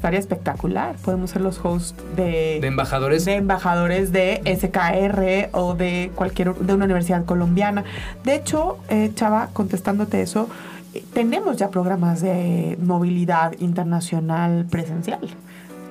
Estaría 0.00 0.18
espectacular. 0.18 0.96
Podemos 1.04 1.28
ser 1.28 1.42
los 1.42 1.62
hosts 1.62 1.94
de, 2.16 2.56
De 2.58 2.66
embajadores. 2.68 3.26
de 3.26 3.34
embajadores 3.34 4.12
de 4.12 4.40
SKR 4.46 5.54
o 5.54 5.74
de 5.74 6.10
cualquier 6.14 6.54
de 6.54 6.72
una 6.72 6.86
universidad 6.86 7.26
colombiana. 7.26 7.84
De 8.24 8.34
hecho, 8.34 8.78
eh, 8.88 9.10
Chava, 9.14 9.50
contestándote 9.52 10.22
eso, 10.22 10.48
eh, 10.94 11.04
tenemos 11.12 11.58
ya 11.58 11.68
programas 11.68 12.22
de 12.22 12.78
movilidad 12.80 13.52
internacional 13.58 14.64
presencial. 14.70 15.20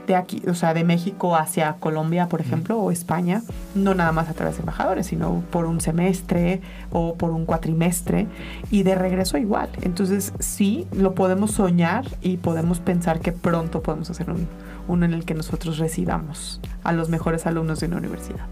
De 0.09 0.15
aquí, 0.15 0.41
o 0.49 0.55
sea, 0.55 0.73
de 0.73 0.83
México 0.83 1.35
hacia 1.35 1.73
Colombia, 1.73 2.29
por 2.29 2.41
ejemplo, 2.41 2.79
o 2.79 2.89
España, 2.89 3.43
no 3.75 3.93
nada 3.93 4.11
más 4.11 4.27
a 4.27 4.33
través 4.33 4.55
de 4.55 4.61
embajadores, 4.61 5.05
sino 5.05 5.43
por 5.51 5.65
un 5.65 5.81
semestre 5.81 6.61
o 6.89 7.13
por 7.13 7.29
un 7.29 7.45
cuatrimestre 7.45 8.25
y 8.71 8.81
de 8.81 8.95
regreso 8.95 9.37
igual. 9.37 9.69
Entonces, 9.83 10.33
sí, 10.39 10.87
lo 10.93 11.13
podemos 11.13 11.51
soñar 11.51 12.05
y 12.23 12.37
podemos 12.37 12.79
pensar 12.79 13.19
que 13.19 13.33
pronto 13.33 13.83
podemos 13.83 14.09
hacer 14.09 14.31
un, 14.31 14.47
uno 14.87 15.05
en 15.05 15.13
el 15.13 15.25
que 15.25 15.35
nosotros 15.35 15.77
recibamos 15.77 16.59
a 16.83 16.91
los 16.91 17.09
mejores 17.09 17.45
alumnos 17.45 17.79
de 17.79 17.85
una 17.85 17.97
universidad. 17.97 18.47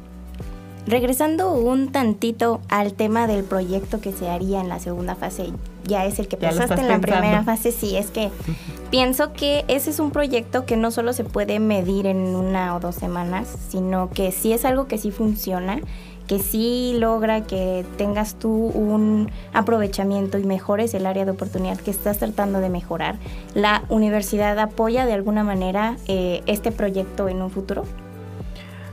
Regresando 0.87 1.51
un 1.51 1.91
tantito 1.91 2.61
al 2.69 2.93
tema 2.93 3.27
del 3.27 3.43
proyecto 3.43 3.99
que 3.99 4.13
se 4.13 4.29
haría 4.29 4.61
en 4.61 4.69
la 4.69 4.79
segunda 4.79 5.15
fase, 5.15 5.51
ya 5.85 6.05
es 6.05 6.17
el 6.17 6.29
que 6.29 6.37
Ya 6.37 6.49
pensaste 6.49 6.75
en 6.75 6.87
la 6.87 6.93
pensando. 6.99 7.19
primera 7.19 7.43
fase, 7.43 7.73
sí, 7.73 7.97
es 7.97 8.09
que 8.09 8.31
pienso 8.89 9.33
que 9.33 9.65
ese 9.67 9.89
es 9.89 9.99
un 9.99 10.11
proyecto 10.11 10.65
que 10.65 10.77
no 10.77 10.91
solo 10.91 11.11
se 11.11 11.25
puede 11.25 11.59
medir 11.59 12.07
en 12.07 12.17
una 12.35 12.73
o 12.73 12.79
dos 12.79 12.95
semanas, 12.95 13.49
sino 13.67 14.09
que 14.11 14.31
sí 14.31 14.53
es 14.53 14.63
algo 14.63 14.87
que 14.87 14.97
sí 14.97 15.11
funciona, 15.11 15.81
que 16.25 16.39
sí 16.39 16.95
logra 16.97 17.43
que 17.43 17.85
tengas 17.97 18.35
tú 18.35 18.49
un 18.49 19.29
aprovechamiento 19.51 20.37
y 20.37 20.45
mejores 20.45 20.93
el 20.93 21.05
área 21.05 21.25
de 21.25 21.31
oportunidad 21.31 21.77
que 21.77 21.91
estás 21.91 22.19
tratando 22.19 22.61
de 22.61 22.69
mejorar. 22.69 23.17
¿La 23.53 23.83
universidad 23.89 24.57
apoya 24.57 25.05
de 25.05 25.11
alguna 25.11 25.43
manera 25.43 25.97
eh, 26.07 26.43
este 26.47 26.71
proyecto 26.71 27.27
en 27.27 27.41
un 27.41 27.49
futuro? 27.51 27.83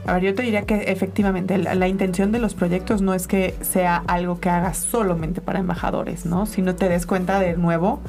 A 0.07 0.13
ver, 0.13 0.23
yo 0.23 0.35
te 0.35 0.43
diría 0.43 0.63
que 0.63 0.83
efectivamente 0.91 1.57
la, 1.57 1.73
la 1.73 1.87
intención 1.87 2.31
de 2.31 2.39
los 2.39 2.53
proyectos 2.53 3.01
no 3.01 3.15
es 3.15 3.27
que 3.27 3.55
sea 3.61 4.03
algo 4.07 4.39
que 4.39 4.49
hagas 4.49 4.77
solamente 4.77 5.41
para 5.41 5.59
embajadores, 5.59 6.25
¿no? 6.27 6.45
Sino 6.45 6.75
te 6.75 6.89
des 6.89 7.05
cuenta 7.07 7.39
de 7.39 7.57
nuevo 7.57 7.99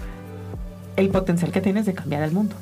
el 0.96 1.09
potencial 1.09 1.52
que 1.52 1.61
tienes 1.61 1.87
de 1.87 1.94
cambiar 1.94 2.22
el 2.22 2.32
mundo, 2.32 2.54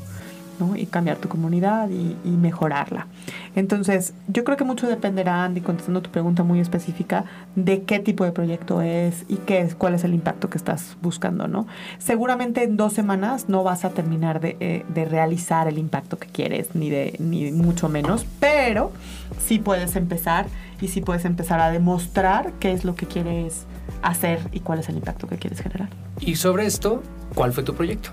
¿no? 0.60 0.76
Y 0.76 0.86
cambiar 0.86 1.16
tu 1.16 1.28
comunidad 1.28 1.88
y, 1.90 2.16
y 2.24 2.30
mejorarla. 2.30 3.08
Entonces, 3.56 4.14
yo 4.28 4.42
creo 4.44 4.56
que 4.56 4.64
mucho 4.64 4.88
dependerá, 4.88 5.44
Andy, 5.44 5.60
contestando 5.60 6.02
tu 6.02 6.10
pregunta 6.10 6.42
muy 6.42 6.58
específica, 6.58 7.24
de 7.54 7.82
qué 7.82 8.00
tipo 8.00 8.24
de 8.24 8.32
proyecto 8.32 8.82
es 8.82 9.24
y 9.28 9.36
qué 9.36 9.60
es, 9.60 9.74
cuál 9.76 9.94
es 9.94 10.02
el 10.04 10.14
impacto 10.14 10.50
que 10.50 10.58
estás 10.58 10.96
buscando, 11.02 11.46
¿no? 11.46 11.66
Seguramente 11.98 12.64
en 12.64 12.76
dos 12.76 12.92
semanas 12.92 13.48
no 13.48 13.62
vas 13.62 13.84
a 13.84 13.90
terminar 13.90 14.40
de, 14.40 14.56
eh, 14.58 14.84
de 14.88 15.04
realizar 15.04 15.68
el 15.68 15.78
impacto 15.78 16.18
que 16.18 16.26
quieres, 16.26 16.74
ni, 16.74 16.90
de, 16.90 17.16
ni 17.20 17.52
mucho 17.52 17.88
menos, 17.88 18.26
pero 18.40 18.90
sí 19.38 19.58
puedes 19.58 19.96
empezar 19.96 20.46
y 20.80 20.88
sí 20.88 21.00
puedes 21.00 21.24
empezar 21.24 21.60
a 21.60 21.70
demostrar 21.70 22.52
qué 22.60 22.72
es 22.72 22.84
lo 22.84 22.94
que 22.94 23.06
quieres 23.06 23.64
hacer 24.02 24.40
y 24.52 24.60
cuál 24.60 24.80
es 24.80 24.88
el 24.88 24.96
impacto 24.96 25.26
que 25.26 25.36
quieres 25.36 25.60
generar. 25.60 25.88
Y 26.20 26.36
sobre 26.36 26.66
esto, 26.66 27.02
¿cuál 27.34 27.52
fue 27.52 27.62
tu 27.62 27.74
proyecto? 27.74 28.10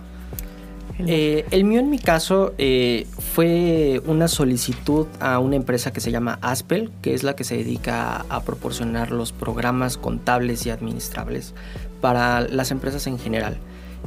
Eh, 1.07 1.45
el 1.49 1.63
mío 1.63 1.79
en 1.79 1.89
mi 1.89 1.97
caso 1.97 2.53
eh, 2.57 3.07
fue 3.33 4.01
una 4.05 4.27
solicitud 4.27 5.07
a 5.19 5.39
una 5.39 5.55
empresa 5.55 5.91
que 5.91 5.99
se 5.99 6.11
llama 6.11 6.37
Aspel, 6.41 6.91
que 7.01 7.13
es 7.13 7.23
la 7.23 7.35
que 7.35 7.43
se 7.43 7.57
dedica 7.57 8.17
a, 8.17 8.25
a 8.29 8.43
proporcionar 8.43 9.11
los 9.11 9.31
programas 9.31 9.97
contables 9.97 10.65
y 10.65 10.69
administrables 10.69 11.55
para 12.01 12.41
las 12.41 12.71
empresas 12.71 13.07
en 13.07 13.17
general. 13.17 13.57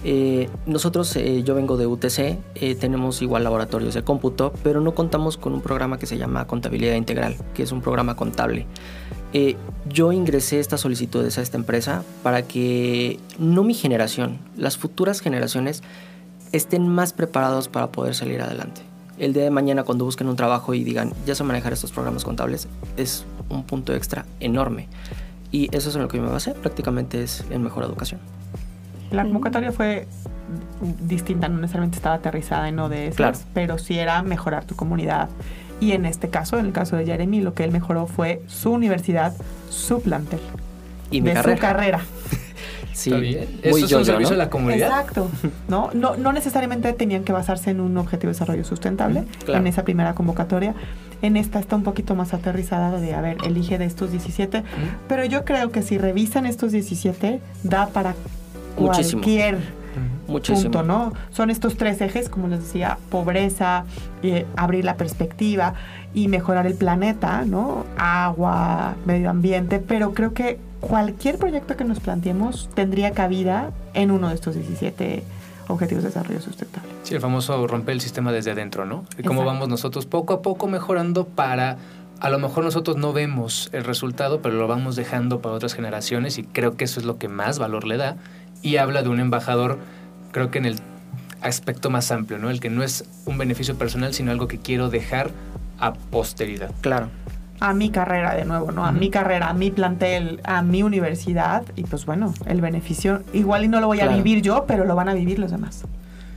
Eh, 0.03 0.49
nosotros, 0.67 1.15
eh, 1.17 1.43
yo 1.45 1.55
vengo 1.55 1.77
de 1.77 1.87
UTC, 1.87 2.39
eh, 2.57 2.75
tenemos 2.75 3.23
igual 3.23 3.45
laboratorios 3.45 3.95
de 3.95 4.03
cómputo, 4.03 4.53
pero 4.63 4.81
no 4.81 4.95
contamos 4.95 5.37
con 5.37 5.55
un 5.55 5.61
programa 5.61 5.99
que 5.99 6.07
se 6.07 6.19
llama 6.19 6.47
Contabilidad 6.47 6.97
Integral, 6.97 7.37
que 7.55 7.63
es 7.63 7.73
un 7.73 7.81
programa 7.81 8.17
contable. 8.17 8.67
Yo 9.89 10.13
ingresé 10.13 10.61
estas 10.61 10.81
solicitudes 10.81 11.39
a 11.39 11.43
esta 11.43 11.57
empresa 11.57 12.05
para 12.23 12.43
que 12.43 13.19
no 13.37 13.65
mi 13.65 13.75
generación, 13.75 14.39
las 14.57 14.79
futuras 14.79 15.19
generaciones 15.21 15.83
estén 16.53 16.89
más 16.89 17.13
preparados 17.13 17.69
para 17.69 17.89
poder 17.91 18.15
salir 18.15 18.41
adelante. 18.41 18.83
El 19.19 19.33
día 19.33 19.43
de 19.43 19.51
mañana 19.51 19.83
cuando 19.83 20.05
busquen 20.05 20.29
un 20.29 20.37
trabajo 20.37 20.73
y 20.73 20.85
digan, 20.85 21.13
ya 21.27 21.35
sé 21.35 21.43
manejar 21.43 21.73
estos 21.73 21.91
programas 21.91 22.25
contables, 22.25 22.69
es 22.97 23.25
un 23.49 23.65
punto 23.65 23.93
extra 23.93 24.25
enorme. 24.39 24.89
Y 25.51 25.69
eso 25.77 25.89
es 25.89 25.97
en 25.97 26.03
lo 26.03 26.09
que 26.09 26.21
me 26.21 26.29
basé, 26.29 26.53
prácticamente 26.53 27.23
es 27.23 27.45
en 27.51 27.63
mejor 27.63 27.85
educación. 27.85 28.21
La 29.15 29.23
convocatoria 29.25 29.73
fue 29.73 30.07
distinta, 31.03 31.49
no 31.49 31.59
necesariamente 31.59 31.97
estaba 31.97 32.17
aterrizada 32.17 32.69
en 32.69 32.79
ODS, 32.79 33.15
Claro. 33.17 33.39
pero 33.55 33.79
sí 33.79 33.99
era 33.99 34.23
mejorar 34.23 34.65
tu 34.65 34.77
comunidad. 34.77 35.29
Y 35.81 35.93
en 35.93 36.07
este 36.07 36.29
caso, 36.29 36.59
en 36.59 36.67
el 36.67 36.73
caso 36.73 36.97
de 36.97 37.05
Jeremy, 37.05 37.41
lo 37.41 37.55
que 37.55 37.65
él 37.65 37.73
mejoró 37.73 38.07
fue 38.07 38.43
su 38.47 38.71
universidad, 38.73 39.35
su 39.71 40.01
plantel, 40.01 40.41
Y 41.11 41.21
mi 41.21 41.29
de 41.29 41.35
carrera. 41.35 41.57
su 41.57 41.61
carrera. 41.61 42.01
Sí, 42.93 43.11
Está 43.11 43.21
bien. 43.21 43.61
Eso 43.65 43.77
es 43.87 43.93
un 43.93 44.05
servicio 44.05 44.37
¿no? 44.37 44.43
a 44.43 44.45
la 44.45 44.51
comunidad. 44.51 44.87
Exacto. 44.89 45.29
¿no? 45.67 45.91
No, 45.95 46.15
no 46.17 46.33
necesariamente 46.33 46.93
tenían 46.93 47.25
que 47.25 47.33
basarse 47.33 47.71
en 47.71 47.81
un 47.81 47.99
objetivo 47.99 48.29
de 48.29 48.35
desarrollo 48.35 48.63
sustentable 48.63 49.25
claro. 49.45 49.59
en 49.61 49.67
esa 49.67 49.83
primera 49.83 50.15
convocatoria. 50.15 50.75
En 51.21 51.37
esta 51.37 51.59
está 51.59 51.75
un 51.75 51.83
poquito 51.83 52.15
más 52.15 52.33
aterrizada 52.35 53.01
de, 53.01 53.13
a 53.15 53.21
ver, 53.21 53.39
elige 53.45 53.79
de 53.79 53.87
estos 53.87 54.13
17. 54.13 54.63
Pero 55.09 55.25
yo 55.25 55.45
creo 55.45 55.73
que 55.73 55.83
si 55.83 55.99
revisan 55.99 56.47
estos 56.47 56.71
17, 56.71 57.41
da 57.65 57.89
para 57.89 58.15
Muchísimo. 58.77 59.23
cualquier 59.23 59.59
Muchísimo. 60.27 60.63
punto, 60.63 60.83
¿no? 60.83 61.13
Son 61.31 61.51
estos 61.51 61.77
tres 61.77 62.01
ejes, 62.01 62.29
como 62.29 62.49
les 62.49 62.61
decía, 62.61 62.99
pobreza, 63.11 63.85
eh, 64.23 64.47
abrir 64.57 64.85
la 64.85 64.97
perspectiva 64.97 65.75
y 66.15 66.29
mejorar 66.29 66.67
el 66.67 66.75
planeta, 66.75 67.45
¿no? 67.45 67.85
Agua, 67.97 68.95
medio 69.05 69.31
ambiente, 69.31 69.79
pero 69.79 70.15
creo 70.15 70.33
que 70.33 70.59
cualquier 70.81 71.39
proyecto 71.39 71.77
que 71.77 71.85
nos 71.85 72.01
planteemos 72.01 72.69
tendría 72.75 73.13
cabida 73.13 73.71
en 73.95 74.11
uno 74.11 74.29
de 74.29 74.35
estos 74.35 74.55
17 74.55 75.23
objetivos 75.69 76.03
de 76.05 76.11
desarrollo 76.11 76.41
sustentable. 76.41 76.89
Sí, 77.05 77.15
el 77.15 77.21
famoso 77.21 77.67
romper 77.67 77.95
el 77.95 78.01
sistema 78.01 78.33
desde 78.33 78.51
adentro, 78.51 78.85
¿no? 78.85 79.05
Y 79.19 79.23
cómo 79.23 79.41
Exacto. 79.41 79.45
vamos 79.47 79.69
nosotros 79.69 80.07
poco 80.07 80.35
a 80.35 80.43
poco 80.43 80.67
mejorando 80.67 81.27
para... 81.27 81.79
A 82.21 82.31
lo 82.31 82.39
mejor 82.39 82.65
nosotros 82.65 82.97
no 82.97 83.13
vemos 83.13 83.69
el 83.73 83.85
resultado, 83.85 84.41
pero 84.41 84.55
lo 84.57 84.69
vamos 84.69 84.95
dejando 84.97 85.41
para 85.41 85.55
otras 85.57 85.75
generaciones 85.75 86.39
y 86.39 86.45
creo 86.45 86.77
que 86.77 86.85
eso 86.85 87.01
es 87.01 87.07
lo 87.07 87.19
que 87.19 87.29
más 87.29 87.59
valor 87.59 87.87
le 87.87 87.97
da. 87.97 88.17
Y 88.65 88.79
habla 88.79 89.03
de 89.03 89.11
un 89.11 89.21
embajador, 89.21 89.79
creo 90.33 90.51
que 90.51 90.59
en 90.59 90.65
el 90.65 90.81
aspecto 91.43 91.91
más 91.91 92.11
amplio, 92.11 92.39
¿no? 92.39 92.51
El 92.51 92.59
que 92.59 92.71
no 92.71 92.83
es 92.83 93.05
un 93.27 93.39
beneficio 93.39 93.77
personal, 93.77 94.15
sino 94.15 94.33
algo 94.33 94.49
que 94.49 94.59
quiero 94.59 94.89
dejar 94.89 95.31
a 95.79 95.93
posteridad. 95.93 96.71
Claro. 96.81 97.11
A 97.61 97.75
mi 97.75 97.91
carrera, 97.91 98.35
de 98.35 98.47
nuevo, 98.47 98.73
¿no? 98.73 98.85
A 98.85 98.91
mi 98.91 99.11
carrera, 99.11 99.51
a 99.51 99.53
mi 99.55 99.71
plantel, 99.71 100.41
a 100.45 100.63
mi 100.63 100.83
universidad. 100.83 101.63
Y 101.77 101.83
pues 101.83 102.07
bueno, 102.07 102.33
el 102.47 102.63
beneficio, 102.63 103.23
igual 103.35 103.65
y 103.65 103.69
no 103.69 103.81
lo 103.81 103.87
voy 103.87 104.01
a 104.01 104.09
vivir 104.09 104.41
yo, 104.41 104.65
pero 104.67 104.85
lo 104.85 104.95
van 104.97 105.09
a 105.11 105.15
vivir 105.15 105.39
los 105.39 105.51
demás. 105.51 105.85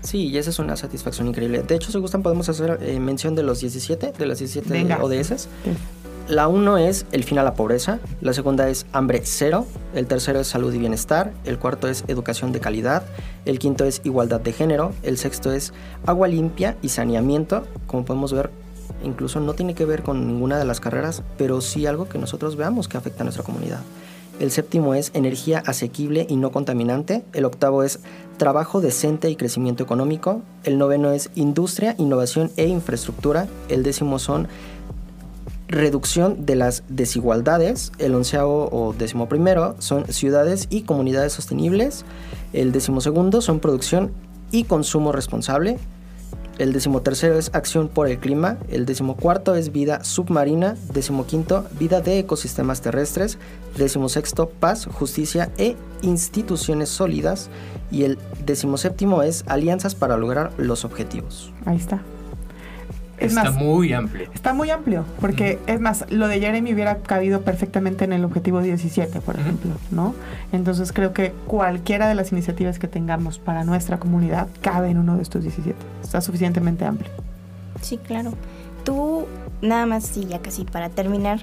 Sí, 0.02 0.28
y 0.28 0.38
esa 0.38 0.50
es 0.50 0.60
una 0.60 0.76
satisfacción 0.76 1.28
increíble. 1.28 1.64
De 1.64 1.76
hecho, 1.76 1.92
si 1.92 1.98
gustan, 1.98 2.22
podemos 2.24 2.50
hacer 2.50 2.78
eh, 2.82 3.00
mención 3.00 3.36
de 3.36 3.44
los 3.44 3.62
17, 3.62 4.14
de 4.18 4.26
las 4.26 4.40
17 4.40 4.70
Venga. 4.70 5.04
ODS. 5.04 5.48
La 6.28 6.50
uno 6.50 6.78
es 6.78 7.06
el 7.14 7.24
fin 7.24 7.40
a 7.40 7.44
la 7.44 7.54
pobreza, 7.54 8.00
la 8.20 8.34
segunda 8.34 8.68
es 8.68 8.86
hambre 8.92 9.22
cero, 9.24 9.66
el 9.96 10.08
tercero 10.08 10.42
es 10.42 10.48
salud 10.48 10.74
y 10.74 10.78
bienestar, 10.78 11.32
el 11.46 11.58
cuarto 11.58 11.88
es 11.88 12.04
educación 12.10 12.52
de 12.52 12.60
calidad, 12.60 13.04
el 13.46 13.60
quinto 13.60 13.86
es 13.86 14.02
igualdad 14.04 14.42
de 14.42 14.52
género, 14.52 14.92
el 15.04 15.18
sexto 15.18 15.54
es 15.54 15.72
agua 16.06 16.28
limpia 16.28 16.76
y 16.82 16.90
saneamiento. 16.90 17.66
Como 17.86 18.04
podemos 18.04 18.34
ver, 18.34 18.50
incluso 19.06 19.40
no 19.40 19.54
tiene 19.54 19.74
que 19.74 19.86
ver 19.86 20.04
con 20.04 20.28
ninguna 20.28 20.60
de 20.60 20.66
las 20.66 20.82
carreras, 20.82 21.24
pero 21.38 21.62
sí 21.62 21.86
algo 21.86 22.10
que 22.10 22.18
nosotros 22.18 22.58
veamos 22.58 22.90
que 22.90 22.98
afecta 22.98 23.22
a 23.22 23.24
nuestra 23.24 23.46
comunidad. 23.46 23.80
El 24.42 24.52
séptimo 24.52 24.96
es 24.96 25.12
energía 25.14 25.64
asequible 25.66 26.28
y 26.30 26.36
no 26.36 26.52
contaminante. 26.52 27.24
El 27.34 27.46
octavo 27.46 27.84
es 27.84 28.02
trabajo 28.36 28.82
decente 28.82 29.30
y 29.30 29.36
crecimiento 29.36 29.82
económico. 29.82 30.42
El 30.64 30.78
noveno 30.78 31.12
es 31.12 31.32
industria, 31.36 31.96
innovación 31.98 32.52
e 32.56 32.68
infraestructura. 32.68 33.48
El 33.68 33.82
décimo 33.82 34.20
son 34.20 34.48
reducción 35.68 36.46
de 36.46 36.56
las 36.56 36.84
desigualdades. 36.90 37.92
El 37.98 38.16
onceavo 38.16 38.70
o 38.72 38.94
décimo 38.94 39.28
primero 39.30 39.76
son 39.80 40.08
ciudades 40.08 40.68
y 40.70 40.84
comunidades 40.84 41.34
sostenibles. 41.34 42.06
El 42.54 42.72
décimo 42.72 43.02
segundo 43.02 43.42
son 43.42 43.60
producción 43.60 44.12
y 44.52 44.64
consumo 44.64 45.12
responsable. 45.12 45.78
El 46.58 46.74
decimotercero 46.74 47.38
es 47.38 47.52
acción 47.54 47.88
por 47.88 48.08
el 48.08 48.18
clima. 48.18 48.58
El 48.68 48.86
decimocuarto 48.86 49.54
es 49.56 49.72
vida 49.72 50.04
submarina. 50.04 50.76
Decimoquinto, 50.92 51.66
vida 51.80 52.02
de 52.02 52.20
ecosistemas 52.20 52.82
terrestres. 52.82 53.38
Decimosexto, 53.78 54.50
paz, 54.50 54.88
justicia 54.92 55.52
e 55.58 55.76
instituciones 56.02 56.90
sólidas. 56.90 57.50
Y 57.92 58.04
el 58.04 58.18
decimoséptimo 58.44 59.22
es 59.22 59.44
alianzas 59.48 59.94
para 59.94 60.18
lograr 60.18 60.52
los 60.58 60.84
objetivos. 60.84 61.54
Ahí 61.66 61.78
está. 61.78 62.02
Está 63.18 63.52
muy 63.52 63.94
amplio. 63.94 64.30
Está 64.34 64.54
muy 64.54 64.70
amplio, 64.70 65.06
porque 65.20 65.60
es 65.68 65.80
más, 65.80 66.06
lo 66.10 66.28
de 66.28 66.40
Jeremy 66.40 66.74
hubiera 66.74 66.98
cabido 66.98 67.42
perfectamente 67.42 68.06
en 68.06 68.14
el 68.14 68.24
objetivo 68.24 68.62
17, 68.62 69.22
por 69.22 69.40
ejemplo, 69.40 69.72
¿no? 69.92 70.14
Entonces 70.52 70.92
creo 70.94 71.14
que 71.14 71.34
cualquiera 71.48 72.08
de 72.08 72.16
las 72.16 72.32
iniciativas 72.32 72.80
que 72.80 72.88
tengamos 72.88 73.40
para 73.40 73.64
nuestra 73.64 74.00
comunidad 74.00 74.48
cabe 74.62 74.90
en 74.90 74.98
uno 74.98 75.16
de 75.16 75.24
estos 75.24 75.44
17. 75.44 75.76
Está 76.04 76.22
suficientemente 76.22 76.86
amplio. 76.86 77.12
Sí, 77.82 77.98
claro. 77.98 78.34
Tú, 78.84 79.26
nada 79.62 79.86
más, 79.86 80.06
sí, 80.06 80.26
ya 80.26 80.40
casi 80.40 80.64
para 80.64 80.90
terminar, 80.90 81.42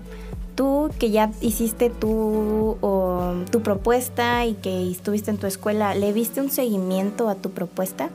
tú 0.54 0.90
que 0.98 1.10
ya 1.10 1.30
hiciste 1.40 1.90
tu, 1.90 2.78
o, 2.80 3.34
tu 3.50 3.62
propuesta 3.62 4.46
y 4.46 4.54
que 4.54 4.90
estuviste 4.90 5.30
en 5.30 5.36
tu 5.36 5.46
escuela, 5.46 5.94
¿le 5.94 6.12
viste 6.12 6.40
un 6.40 6.50
seguimiento 6.50 7.28
a 7.28 7.34
tu 7.34 7.50
propuesta? 7.50 8.08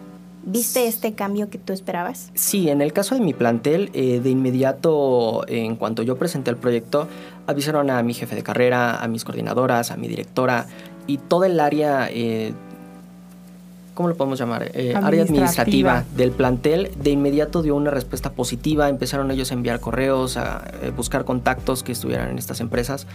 ¿Viste 0.51 0.87
este 0.87 1.13
cambio 1.13 1.51
que 1.51 1.59
tú 1.59 1.73
esperabas? 1.73 2.31
Sí, 2.33 2.69
en 2.69 2.81
el 2.81 2.91
caso 2.91 3.13
de 3.13 3.21
mi 3.21 3.33
plantel, 3.35 3.91
eh, 3.93 4.19
de 4.19 4.31
inmediato, 4.31 5.47
en 5.47 5.75
cuanto 5.75 6.01
yo 6.01 6.17
presenté 6.17 6.49
el 6.49 6.57
proyecto, 6.57 7.07
avisaron 7.45 7.91
a 7.91 8.01
mi 8.01 8.15
jefe 8.15 8.35
de 8.35 8.41
carrera, 8.41 8.99
a 8.99 9.07
mis 9.07 9.23
coordinadoras, 9.23 9.91
a 9.91 9.95
mi 9.95 10.07
directora 10.07 10.65
y 11.05 11.19
todo 11.19 11.45
el 11.45 11.59
área 11.59 12.09
eh, 12.09 12.53
¿cómo 13.99 14.07
lo 14.07 14.15
podemos 14.15 14.39
llamar? 14.39 14.71
Eh, 14.75 14.95
área 14.95 15.23
administrativa 15.23 16.05
del 16.15 16.31
plantel, 16.31 16.89
de 17.03 17.09
inmediato 17.09 17.61
dio 17.61 17.75
una 17.75 17.91
respuesta 17.91 18.31
positiva, 18.31 18.87
empezaron 18.87 19.29
ellos 19.29 19.51
a 19.51 19.55
enviar 19.55 19.81
correos, 19.81 20.37
a 20.37 20.71
eh, 20.81 20.93
buscar 20.95 21.25
contactos 21.25 21.83
que 21.83 21.91
estuvieran 21.91 22.29
en 22.29 22.37
estas 22.37 22.61
empresas 22.61 23.07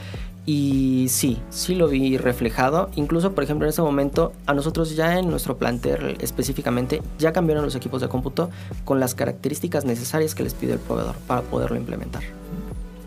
y 0.45 1.07
sí, 1.09 1.41
sí 1.49 1.75
lo 1.75 1.89
vi 1.89 2.19
reflejado. 2.19 2.91
Incluso, 2.97 3.33
por 3.33 3.45
ejemplo, 3.45 3.65
en 3.65 3.71
este 3.71 3.81
momento, 3.81 4.35
a 4.45 4.53
nosotros 4.53 4.95
ya 4.95 5.19
en 5.19 5.31
nuestro 5.31 5.57
plantel 5.57 6.19
específicamente, 6.21 7.01
ya 7.19 7.33
cambiaron 7.33 7.65
los 7.65 7.75
equipos 7.77 8.03
de 8.03 8.09
cómputo 8.09 8.51
con 8.85 9.01
las 9.01 9.15
características 9.15 9.87
necesarias 9.87 10.35
que 10.35 10.43
les 10.43 10.53
pide 10.53 10.75
el 10.75 10.81
proveedor 10.81 11.15
para 11.27 11.41
poderlo 11.41 11.79
implementar. 11.79 12.44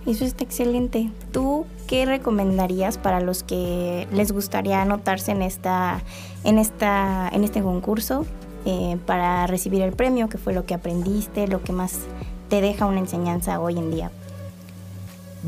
Eso 0.07 0.23
está 0.23 0.45
excelente. 0.45 1.11
¿Tú 1.33 1.65
qué 1.85 2.05
recomendarías 2.05 2.97
para 2.97 3.19
los 3.19 3.43
que 3.43 4.07
les 4.13 4.31
gustaría 4.31 4.81
anotarse 4.81 5.33
en 5.33 5.41
esta, 5.41 6.01
en 6.45 6.59
esta, 6.59 7.27
en 7.33 7.43
este 7.43 7.61
concurso 7.61 8.25
eh, 8.65 8.97
para 9.05 9.47
recibir 9.47 9.81
el 9.81 9.91
premio? 9.91 10.29
¿Qué 10.29 10.37
fue 10.37 10.53
lo 10.53 10.65
que 10.65 10.73
aprendiste? 10.73 11.49
Lo 11.49 11.61
que 11.61 11.73
más 11.73 11.99
te 12.47 12.61
deja 12.61 12.85
una 12.85 12.99
enseñanza 12.99 13.59
hoy 13.59 13.77
en 13.77 13.91
día. 13.91 14.09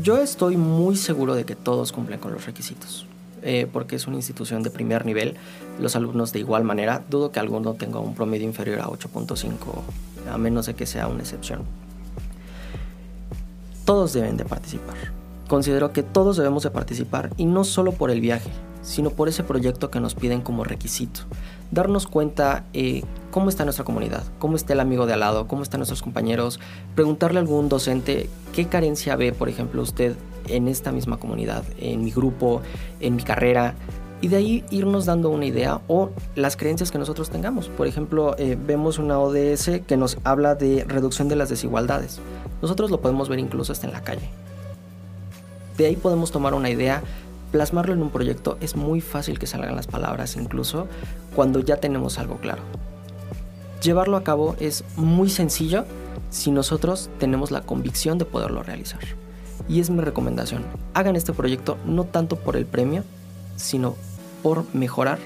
Yo 0.02 0.18
estoy 0.18 0.58
muy 0.58 0.94
seguro 0.96 1.34
de 1.34 1.46
que 1.46 1.56
todos 1.56 1.90
cumplen 1.90 2.20
con 2.20 2.34
los 2.34 2.44
requisitos. 2.44 3.06
Eh, 3.42 3.66
porque 3.72 3.96
es 3.96 4.06
una 4.06 4.16
institución 4.16 4.62
de 4.62 4.68
primer 4.68 5.06
nivel, 5.06 5.36
los 5.80 5.96
alumnos 5.96 6.34
de 6.34 6.40
igual 6.40 6.62
manera, 6.64 7.02
dudo 7.08 7.32
que 7.32 7.40
alguno 7.40 7.72
tenga 7.72 7.98
un 7.98 8.14
promedio 8.14 8.46
inferior 8.46 8.80
a 8.80 8.88
8.5, 8.88 9.56
a 10.30 10.36
menos 10.36 10.66
de 10.66 10.74
que 10.74 10.84
sea 10.84 11.06
una 11.06 11.20
excepción 11.20 11.62
todos 13.84 14.12
deben 14.12 14.36
de 14.36 14.44
participar. 14.44 14.96
Considero 15.48 15.92
que 15.92 16.02
todos 16.02 16.36
debemos 16.36 16.62
de 16.62 16.70
participar 16.70 17.30
y 17.36 17.44
no 17.44 17.64
solo 17.64 17.92
por 17.92 18.10
el 18.10 18.20
viaje, 18.20 18.50
sino 18.82 19.10
por 19.10 19.28
ese 19.28 19.42
proyecto 19.42 19.90
que 19.90 20.00
nos 20.00 20.14
piden 20.14 20.40
como 20.40 20.64
requisito. 20.64 21.22
Darnos 21.70 22.06
cuenta 22.06 22.64
eh, 22.72 23.02
cómo 23.30 23.48
está 23.48 23.64
nuestra 23.64 23.84
comunidad, 23.84 24.24
cómo 24.38 24.56
está 24.56 24.72
el 24.72 24.80
amigo 24.80 25.06
de 25.06 25.14
al 25.14 25.20
lado, 25.20 25.46
cómo 25.46 25.62
están 25.62 25.80
nuestros 25.80 26.02
compañeros, 26.02 26.60
preguntarle 26.94 27.38
a 27.38 27.42
algún 27.42 27.68
docente 27.68 28.28
qué 28.54 28.66
carencia 28.66 29.16
ve, 29.16 29.32
por 29.32 29.48
ejemplo, 29.48 29.82
usted 29.82 30.16
en 30.48 30.68
esta 30.68 30.92
misma 30.92 31.18
comunidad, 31.18 31.64
en 31.78 32.04
mi 32.04 32.10
grupo, 32.10 32.62
en 33.00 33.16
mi 33.16 33.22
carrera, 33.22 33.74
y 34.20 34.28
de 34.28 34.36
ahí 34.36 34.64
irnos 34.70 35.06
dando 35.06 35.30
una 35.30 35.46
idea 35.46 35.80
o 35.88 36.10
las 36.34 36.56
creencias 36.56 36.90
que 36.90 36.98
nosotros 36.98 37.30
tengamos. 37.30 37.68
Por 37.68 37.86
ejemplo, 37.86 38.36
eh, 38.38 38.56
vemos 38.60 38.98
una 38.98 39.18
ODS 39.18 39.80
que 39.86 39.96
nos 39.96 40.18
habla 40.24 40.54
de 40.54 40.84
reducción 40.86 41.28
de 41.28 41.36
las 41.36 41.48
desigualdades. 41.48 42.20
Nosotros 42.62 42.90
lo 42.90 43.00
podemos 43.00 43.28
ver 43.28 43.38
incluso 43.38 43.72
hasta 43.72 43.86
en 43.86 43.92
la 43.92 44.02
calle. 44.02 44.28
De 45.76 45.86
ahí 45.86 45.96
podemos 45.96 46.30
tomar 46.30 46.54
una 46.54 46.70
idea, 46.70 47.02
plasmarlo 47.52 47.94
en 47.94 48.02
un 48.02 48.10
proyecto. 48.10 48.58
Es 48.60 48.76
muy 48.76 49.00
fácil 49.00 49.38
que 49.38 49.46
salgan 49.46 49.76
las 49.76 49.86
palabras 49.86 50.36
incluso 50.36 50.88
cuando 51.34 51.60
ya 51.60 51.78
tenemos 51.78 52.18
algo 52.18 52.36
claro. 52.36 52.62
Llevarlo 53.82 54.16
a 54.16 54.24
cabo 54.24 54.56
es 54.60 54.84
muy 54.96 55.30
sencillo 55.30 55.86
si 56.28 56.50
nosotros 56.50 57.08
tenemos 57.18 57.50
la 57.50 57.62
convicción 57.62 58.18
de 58.18 58.26
poderlo 58.26 58.62
realizar. 58.62 59.00
Y 59.68 59.80
es 59.80 59.88
mi 59.88 60.00
recomendación. 60.00 60.64
Hagan 60.94 61.16
este 61.16 61.32
proyecto 61.32 61.78
no 61.86 62.04
tanto 62.04 62.36
por 62.36 62.56
el 62.56 62.66
premio, 62.66 63.04
sino 63.56 63.94
por 64.42 64.64
mejorar 64.74 65.18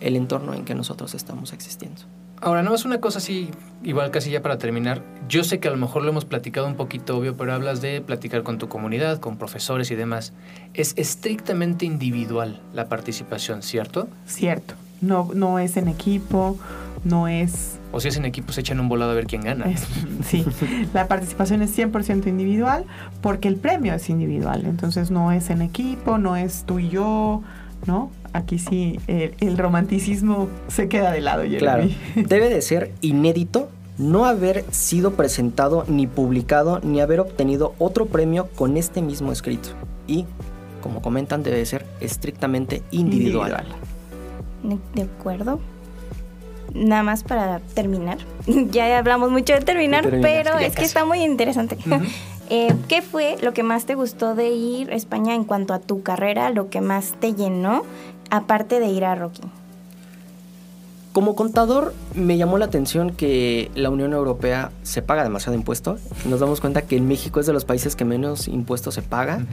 el 0.00 0.16
entorno 0.16 0.54
en 0.54 0.64
que 0.64 0.74
nosotros 0.74 1.14
estamos 1.14 1.52
existiendo. 1.52 2.02
Ahora, 2.40 2.62
no 2.62 2.74
es 2.74 2.84
una 2.84 3.00
cosa 3.00 3.18
así, 3.18 3.50
igual 3.82 4.10
casi 4.10 4.30
ya 4.30 4.42
para 4.42 4.58
terminar. 4.58 5.02
Yo 5.28 5.44
sé 5.44 5.58
que 5.58 5.68
a 5.68 5.70
lo 5.70 5.76
mejor 5.76 6.02
lo 6.02 6.10
hemos 6.10 6.24
platicado 6.24 6.66
un 6.66 6.74
poquito 6.74 7.18
obvio, 7.18 7.36
pero 7.36 7.52
hablas 7.52 7.80
de 7.80 8.00
platicar 8.00 8.42
con 8.42 8.58
tu 8.58 8.68
comunidad, 8.68 9.18
con 9.18 9.36
profesores 9.36 9.90
y 9.90 9.94
demás. 9.94 10.32
Es 10.74 10.94
estrictamente 10.96 11.84
individual 11.84 12.60
la 12.72 12.88
participación, 12.88 13.62
¿cierto? 13.62 14.08
Cierto. 14.26 14.74
No, 15.00 15.30
no 15.34 15.58
es 15.58 15.76
en 15.76 15.88
equipo, 15.88 16.58
no 17.04 17.28
es... 17.28 17.78
O 17.92 18.00
si 18.00 18.08
es 18.08 18.16
en 18.16 18.24
equipo, 18.24 18.52
se 18.52 18.60
echan 18.60 18.80
un 18.80 18.88
volado 18.88 19.12
a 19.12 19.14
ver 19.14 19.26
quién 19.26 19.42
gana. 19.42 19.66
sí, 20.24 20.44
la 20.92 21.08
participación 21.08 21.62
es 21.62 21.76
100% 21.76 22.26
individual 22.26 22.84
porque 23.20 23.48
el 23.48 23.56
premio 23.56 23.94
es 23.94 24.08
individual. 24.10 24.64
Entonces 24.64 25.10
no 25.10 25.32
es 25.32 25.50
en 25.50 25.62
equipo, 25.62 26.18
no 26.18 26.36
es 26.36 26.64
tú 26.66 26.78
y 26.78 26.88
yo, 26.88 27.42
¿no? 27.86 28.10
Aquí 28.32 28.58
sí 28.58 29.00
el, 29.06 29.58
romanticismo 29.58 30.48
se 30.68 30.88
queda 30.88 31.12
de 31.12 31.20
lado, 31.20 31.42
Jeremy. 31.42 31.58
Claro, 31.58 31.88
debe 32.28 32.48
de 32.48 32.62
ser 32.62 32.92
inédito 33.00 33.68
no 33.98 34.24
haber 34.24 34.64
sido 34.70 35.12
presentado 35.14 35.84
ni 35.88 36.06
publicado 36.06 36.80
ni 36.82 37.00
haber 37.00 37.20
obtenido 37.20 37.74
otro 37.78 38.06
premio 38.06 38.48
con 38.54 38.76
este 38.76 39.02
mismo 39.02 39.32
escrito. 39.32 39.70
Y, 40.06 40.24
como 40.80 41.02
comentan, 41.02 41.42
debe 41.42 41.58
de 41.58 41.66
ser 41.66 41.84
estrictamente 42.00 42.82
individual. 42.90 43.66
De 44.94 45.02
acuerdo. 45.02 45.60
Nada 46.74 47.02
más 47.02 47.24
para 47.24 47.60
terminar. 47.74 48.18
ya 48.70 48.98
hablamos 48.98 49.30
mucho 49.30 49.54
de 49.54 49.60
terminar, 49.60 50.08
pero 50.22 50.58
es 50.58 50.74
que 50.74 50.84
está 50.84 51.04
muy 51.04 51.22
interesante. 51.22 51.76
Eh, 52.50 52.74
¿Qué 52.88 53.02
fue 53.02 53.36
lo 53.42 53.52
que 53.52 53.62
más 53.62 53.84
te 53.84 53.94
gustó 53.94 54.34
de 54.34 54.48
ir 54.48 54.90
a 54.90 54.94
España 54.94 55.34
en 55.34 55.44
cuanto 55.44 55.74
a 55.74 55.80
tu 55.80 56.02
carrera, 56.02 56.48
lo 56.48 56.70
que 56.70 56.80
más 56.80 57.12
te 57.20 57.34
llenó, 57.34 57.82
aparte 58.30 58.80
de 58.80 58.88
ir 58.88 59.04
a 59.04 59.14
Rocky? 59.14 59.42
Como 61.12 61.34
contador, 61.34 61.94
me 62.14 62.36
llamó 62.36 62.58
la 62.58 62.66
atención 62.66 63.10
que 63.10 63.70
la 63.74 63.90
Unión 63.90 64.12
Europea 64.12 64.70
se 64.82 65.02
paga 65.02 65.24
demasiado 65.24 65.56
impuesto. 65.56 65.96
Nos 66.26 66.38
damos 66.38 66.60
cuenta 66.60 66.82
que 66.82 66.96
en 66.96 67.08
México 67.08 67.40
es 67.40 67.46
de 67.46 67.52
los 67.52 67.64
países 67.64 67.96
que 67.96 68.04
menos 68.04 68.46
impuestos 68.46 68.94
se 68.94 69.02
paga. 69.02 69.44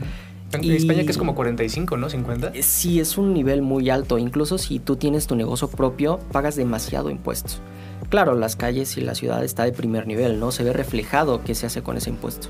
En 0.52 0.70
España 0.70 1.02
que 1.02 1.10
es 1.10 1.18
como 1.18 1.34
45, 1.34 1.96
¿no? 1.96 2.08
50. 2.08 2.52
Eh, 2.54 2.62
sí, 2.62 3.00
es 3.00 3.18
un 3.18 3.34
nivel 3.34 3.62
muy 3.62 3.90
alto. 3.90 4.18
Incluso 4.18 4.58
si 4.58 4.78
tú 4.78 4.96
tienes 4.96 5.26
tu 5.26 5.34
negocio 5.34 5.68
propio, 5.68 6.20
pagas 6.30 6.54
demasiado 6.54 7.10
impuesto. 7.10 7.54
Claro, 8.10 8.34
las 8.34 8.54
calles 8.54 8.96
y 8.96 9.00
la 9.00 9.14
ciudad 9.14 9.42
está 9.42 9.64
de 9.64 9.72
primer 9.72 10.06
nivel, 10.06 10.38
¿no? 10.38 10.52
Se 10.52 10.62
ve 10.62 10.72
reflejado 10.72 11.42
qué 11.42 11.54
se 11.54 11.66
hace 11.66 11.82
con 11.82 11.96
ese 11.96 12.10
impuesto. 12.10 12.48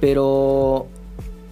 Pero 0.00 0.86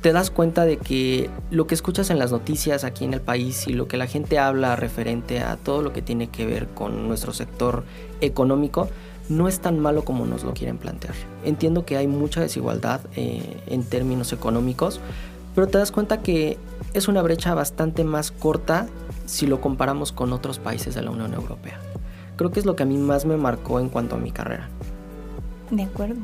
te 0.03 0.12
das 0.12 0.31
cuenta 0.31 0.65
de 0.65 0.77
que 0.77 1.31
lo 1.51 1.67
que 1.67 1.75
escuchas 1.75 2.11
en 2.11 2.19
las 2.19 2.33
noticias 2.33 2.85
aquí 2.85 3.05
en 3.05 3.15
el 3.15 3.21
país 3.21 3.67
y 3.67 3.73
lo 3.73 3.88
que 3.88 3.97
la 3.97 4.07
gente 4.07 4.38
habla 4.38 4.77
referente 4.77 5.41
a 5.41 5.57
todo 5.57 5.81
lo 5.81 5.93
que 5.93 6.03
tiene 6.03 6.29
que 6.29 6.45
ver 6.45 6.67
con 6.69 7.09
nuestro 7.09 7.33
sector 7.33 7.85
económico 8.21 8.88
no 9.29 9.49
es 9.49 9.61
tan 9.61 9.79
malo 9.79 10.05
como 10.05 10.27
nos 10.27 10.45
lo 10.45 10.53
quieren 10.53 10.77
plantear. 10.77 11.15
Entiendo 11.45 11.87
que 11.87 11.97
hay 11.97 12.09
mucha 12.09 12.41
desigualdad 12.41 13.01
eh, 13.17 13.62
en 13.67 13.85
términos 13.85 14.33
económicos, 14.33 15.01
pero 15.55 15.69
te 15.69 15.79
das 15.79 15.93
cuenta 15.93 16.21
que 16.21 16.59
es 16.93 17.09
una 17.09 17.23
brecha 17.23 17.55
bastante 17.55 18.05
más 18.05 18.31
corta 18.31 18.88
si 19.25 19.47
lo 19.47 19.61
comparamos 19.61 20.12
con 20.12 20.33
otros 20.33 20.59
países 20.59 20.95
de 20.95 21.03
la 21.03 21.11
Unión 21.11 21.33
Europea 21.33 21.81
creo 22.43 22.51
que 22.51 22.61
es 22.61 22.67
lo 22.67 22.75
que 22.77 22.83
a 22.83 22.87
mí 22.87 22.97
más 22.99 23.25
me 23.25 23.37
marcó 23.37 23.79
en 23.79 23.88
cuanto 23.88 24.17
a 24.17 24.19
mi 24.19 24.33
carrera. 24.33 24.69
De 25.71 25.85
acuerdo. 25.85 26.17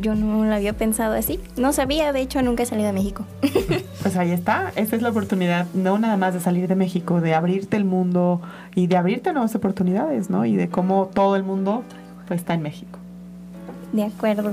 Yo 0.00 0.14
no 0.14 0.44
lo 0.44 0.54
había 0.54 0.74
pensado 0.74 1.14
así. 1.14 1.40
No 1.56 1.72
sabía, 1.72 2.12
de 2.12 2.20
hecho, 2.20 2.42
nunca 2.42 2.62
he 2.62 2.66
salido 2.66 2.88
de 2.88 2.92
México. 2.92 3.24
Pues 4.02 4.16
ahí 4.16 4.30
está. 4.30 4.70
Esta 4.76 4.94
es 4.94 5.02
la 5.02 5.08
oportunidad, 5.08 5.66
no 5.74 5.98
nada 5.98 6.16
más 6.16 6.32
de 6.32 6.38
salir 6.38 6.68
de 6.68 6.76
México, 6.76 7.20
de 7.20 7.34
abrirte 7.34 7.76
el 7.76 7.84
mundo 7.84 8.40
y 8.76 8.86
de 8.86 8.96
abrirte 8.96 9.32
nuevas 9.32 9.56
oportunidades, 9.56 10.30
¿no? 10.30 10.44
Y 10.44 10.54
de 10.54 10.68
cómo 10.68 11.10
todo 11.12 11.34
el 11.34 11.42
mundo 11.42 11.82
pues, 12.28 12.38
está 12.40 12.54
en 12.54 12.62
México. 12.62 13.00
De 13.92 14.04
acuerdo. 14.04 14.52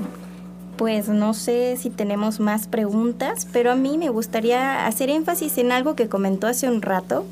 Pues 0.76 1.08
no 1.08 1.36
sé 1.36 1.78
si 1.78 1.92
tenemos 1.92 2.40
más 2.40 2.66
preguntas, 2.68 3.48
pero 3.52 3.72
a 3.72 3.76
mí 3.76 4.00
me 4.00 4.10
gustaría 4.10 4.88
hacer 4.88 5.12
énfasis 5.12 5.60
en 5.60 5.72
algo 5.72 5.96
que 5.96 6.10
comentó 6.10 6.48
hace 6.48 6.68
un 6.68 6.82
rato 6.82 7.26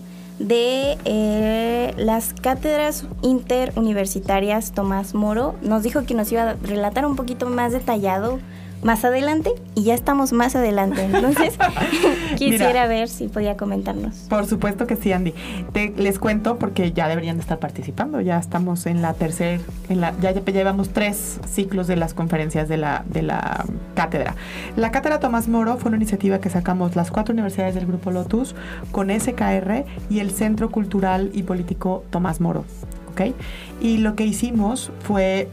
de 0.48 0.98
eh, 1.06 1.94
las 1.98 2.34
cátedras 2.34 3.06
interuniversitarias 3.22 4.72
Tomás 4.72 5.14
Moro. 5.14 5.56
Nos 5.62 5.84
dijo 5.84 6.04
que 6.06 6.14
nos 6.14 6.32
iba 6.32 6.44
a 6.44 6.54
relatar 6.56 7.06
un 7.06 7.16
poquito 7.16 7.48
más 7.48 7.72
detallado 7.72 8.40
más 8.84 9.06
adelante 9.06 9.52
y 9.76 9.84
ya 9.84 9.94
estamos 9.94 10.34
más 10.34 10.56
adelante. 10.56 11.04
Entonces, 11.04 11.58
quisiera 12.38 12.88
ver 12.88 13.08
si 13.08 13.28
podía 13.28 13.58
comentarnos. 13.58 14.26
Por 14.30 14.46
supuesto 14.46 14.88
que 14.88 14.96
sí, 14.96 15.12
Andy. 15.12 15.34
Te, 15.74 15.94
les 15.98 16.20
cuento 16.20 16.58
porque 16.58 16.92
ya 16.92 17.08
deberían 17.08 17.38
de 17.38 17.42
estar 17.42 17.60
participando. 17.60 18.22
Ya 18.22 18.38
estamos 18.38 18.86
en 18.86 19.02
la 19.02 19.14
tercera, 19.14 19.62
la, 19.90 20.14
ya 20.20 20.34
llevamos 20.34 20.90
tres 20.90 21.40
ciclos 21.48 21.88
de 21.88 21.96
las 21.96 22.14
conferencias 22.14 22.68
de 22.68 22.78
la, 22.78 23.04
de 23.08 23.22
la 23.22 23.66
cátedra. 23.96 24.36
La 24.76 24.92
cátedra 24.92 25.20
Tomás 25.20 25.48
Moro 25.48 25.78
fue 25.78 25.90
una 25.90 25.98
iniciativa 25.98 26.40
que 26.40 26.50
sacamos 26.50 26.96
las 26.96 27.12
cuatro 27.12 27.34
universidades 27.34 27.76
del 27.76 27.86
Grupo 27.86 28.12
Lotus 28.12 28.56
con 28.92 29.10
SKR 29.10 29.86
y 30.10 30.20
el 30.20 30.32
Centro 30.32 30.72
Cultural 30.72 31.30
y 31.34 31.44
Político 31.44 32.04
Tomás 32.10 32.42
Moro. 32.42 32.66
¿ok? 33.12 33.34
Y 33.82 33.98
lo 33.98 34.16
que 34.16 34.26
hicimos 34.26 34.92
fue 35.02 35.50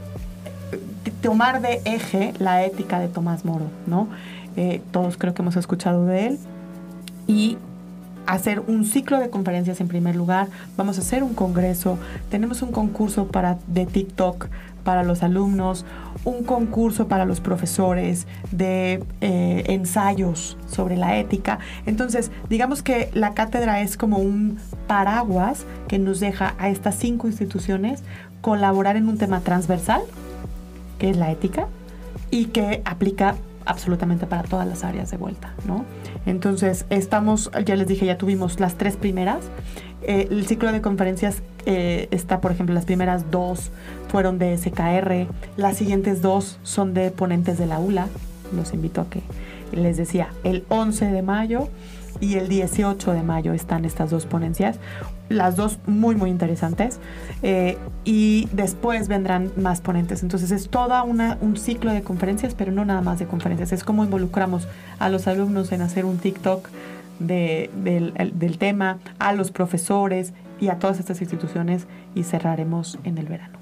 tomar 1.23 1.61
de 1.61 1.81
eje 1.85 2.35
la 2.39 2.65
ética 2.65 2.99
de 2.99 3.09
Tomás 3.09 3.45
Moro, 3.45 3.67
¿no? 3.87 4.09
Eh, 4.57 4.81
todos 4.91 5.17
creo 5.17 5.35
que 5.35 5.43
hemos 5.43 5.57
escuchado 5.57 6.05
de 6.07 6.27
él. 6.27 6.39
Y 7.27 7.59
hacer 8.27 8.61
un 8.61 8.85
ciclo 8.85 9.19
de 9.19 9.31
conferencias 9.31 9.81
en 9.81 9.89
primer 9.89 10.15
lugar, 10.15 10.49
vamos 10.77 10.99
a 10.99 11.01
hacer 11.01 11.23
un 11.23 11.33
congreso, 11.35 11.99
tenemos 12.31 12.61
un 12.61 12.73
concurso 12.73 13.27
para, 13.29 13.59
de 13.69 13.87
TikTok 13.87 14.49
para 14.85 15.03
los 15.03 15.23
alumnos, 15.23 15.85
un 16.25 16.45
concurso 16.45 17.09
para 17.09 17.25
los 17.25 17.41
profesores 17.41 18.27
de 18.51 19.03
eh, 19.21 19.65
ensayos 19.67 20.57
sobre 20.67 20.97
la 20.97 21.19
ética. 21.19 21.59
Entonces, 21.87 22.31
digamos 22.49 22.83
que 22.83 23.11
la 23.15 23.35
cátedra 23.35 23.81
es 23.81 23.97
como 23.97 24.19
un 24.19 24.59
paraguas 24.87 25.65
que 25.89 25.99
nos 25.99 26.21
deja 26.21 26.55
a 26.59 26.69
estas 26.69 26.97
cinco 26.97 27.29
instituciones 27.29 28.03
colaborar 28.41 28.97
en 28.97 29.09
un 29.09 29.19
tema 29.19 29.41
transversal 29.41 30.03
que 30.99 31.11
es 31.11 31.17
la 31.17 31.31
ética, 31.31 31.69
y 32.31 32.47
que 32.47 32.83
aplica 32.85 33.37
absolutamente 33.65 34.27
para 34.27 34.43
todas 34.43 34.67
las 34.67 34.83
áreas 34.83 35.11
de 35.11 35.17
vuelta, 35.17 35.53
¿no? 35.67 35.85
Entonces, 36.27 36.87
estamos, 36.91 37.51
ya 37.65 37.77
les 37.77 37.87
dije, 37.87 38.07
ya 38.07 38.19
tuvimos 38.19 38.61
las 38.61 38.77
tres 38.77 38.97
primeras. 38.97 39.45
Eh, 40.03 40.29
el 40.31 40.47
ciclo 40.47 40.73
de 40.73 40.81
conferencias 40.81 41.43
eh, 41.67 42.09
está, 42.11 42.41
por 42.41 42.51
ejemplo, 42.51 42.75
las 42.75 42.87
primeras 42.87 43.31
dos 43.31 43.71
fueron 44.09 44.39
de 44.39 44.57
SKR, 44.57 45.27
las 45.57 45.77
siguientes 45.77 46.23
dos 46.23 46.59
son 46.63 46.95
de 46.95 47.11
ponentes 47.11 47.59
de 47.59 47.67
la 47.67 47.79
ULA. 47.79 48.09
Los 48.57 48.73
invito 48.73 49.03
a 49.03 49.11
que 49.11 49.23
les 49.73 49.99
decía, 49.99 50.29
el 50.45 50.65
11 50.69 51.07
de 51.07 51.23
mayo 51.23 51.69
y 52.21 52.35
el 52.35 52.49
18 52.49 53.13
de 53.13 53.23
mayo 53.23 53.53
están 53.53 53.85
estas 53.85 54.11
dos 54.11 54.27
ponencias, 54.27 54.79
las 55.29 55.57
dos 55.57 55.79
muy 55.87 56.15
muy 56.15 56.31
interesantes 56.31 56.99
eh, 57.43 57.77
y 58.05 58.49
después 58.53 59.09
vendrán 59.09 59.53
más 59.57 59.81
ponentes. 59.81 60.23
Entonces 60.23 60.51
es 60.51 60.69
una, 61.05 61.39
un 61.41 61.57
ciclo 61.57 61.93
de 61.93 62.03
conferencias, 62.03 62.55
pero 62.55 62.73
no 62.73 62.85
nada 62.85 63.01
más 63.01 63.19
de 63.19 63.27
conferencias, 63.27 63.73
es 63.73 63.85
como 63.85 64.05
involucramos 64.05 64.69
a 64.99 65.09
los 65.09 65.27
alumnos 65.27 65.73
en 65.73 65.83
hacer 65.83 66.05
un 66.05 66.19
TikTok 66.19 66.69
de, 67.19 67.71
del, 67.83 68.15
del 68.35 68.59
tema, 68.59 68.99
a 69.19 69.33
los 69.33 69.51
profesores 69.51 70.33
y 70.61 70.69
a 70.69 70.79
todas 70.79 70.99
estas 70.99 71.21
instituciones 71.21 71.87
y 72.15 72.25
cerraremos 72.25 72.99
en 73.05 73.19
el 73.19 73.27
verano. 73.27 73.59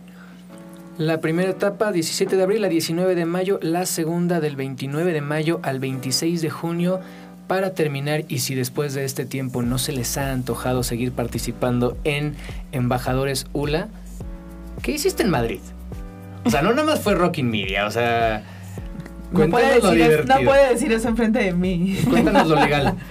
La 0.98 1.20
primera 1.20 1.50
etapa, 1.50 1.92
17 1.92 2.36
de 2.36 2.42
abril 2.42 2.64
a 2.64 2.68
19 2.68 3.14
de 3.14 3.26
mayo, 3.26 3.58
la 3.60 3.84
segunda 3.84 4.40
del 4.40 4.56
29 4.56 5.12
de 5.12 5.20
mayo 5.20 5.60
al 5.62 5.78
26 5.78 6.40
de 6.40 6.48
junio 6.48 7.00
para 7.46 7.74
terminar, 7.74 8.24
y 8.28 8.40
si 8.40 8.54
después 8.54 8.94
de 8.94 9.04
este 9.04 9.24
tiempo 9.24 9.62
no 9.62 9.78
se 9.78 9.92
les 9.92 10.16
ha 10.18 10.32
antojado 10.32 10.82
seguir 10.82 11.12
participando 11.12 11.96
en 12.04 12.34
Embajadores 12.72 13.46
ULA, 13.52 13.88
¿qué 14.82 14.92
hiciste 14.92 15.22
en 15.22 15.30
Madrid? 15.30 15.60
O 16.44 16.50
sea, 16.50 16.62
no 16.62 16.70
nada 16.70 16.84
más 16.84 17.00
fue 17.00 17.14
Rocking 17.14 17.50
Media, 17.50 17.86
o 17.86 17.90
sea... 17.90 18.42
No 19.38 19.50
puede, 19.50 19.80
lo 19.80 19.90
decir 19.90 20.24
no 20.26 20.40
puede 20.42 20.70
decir 20.70 20.92
eso 20.92 21.08
enfrente 21.08 21.38
de 21.38 21.52
mí. 21.52 21.98
Cuéntanos 22.08 22.48
lo 22.48 22.56
legal. 22.56 22.94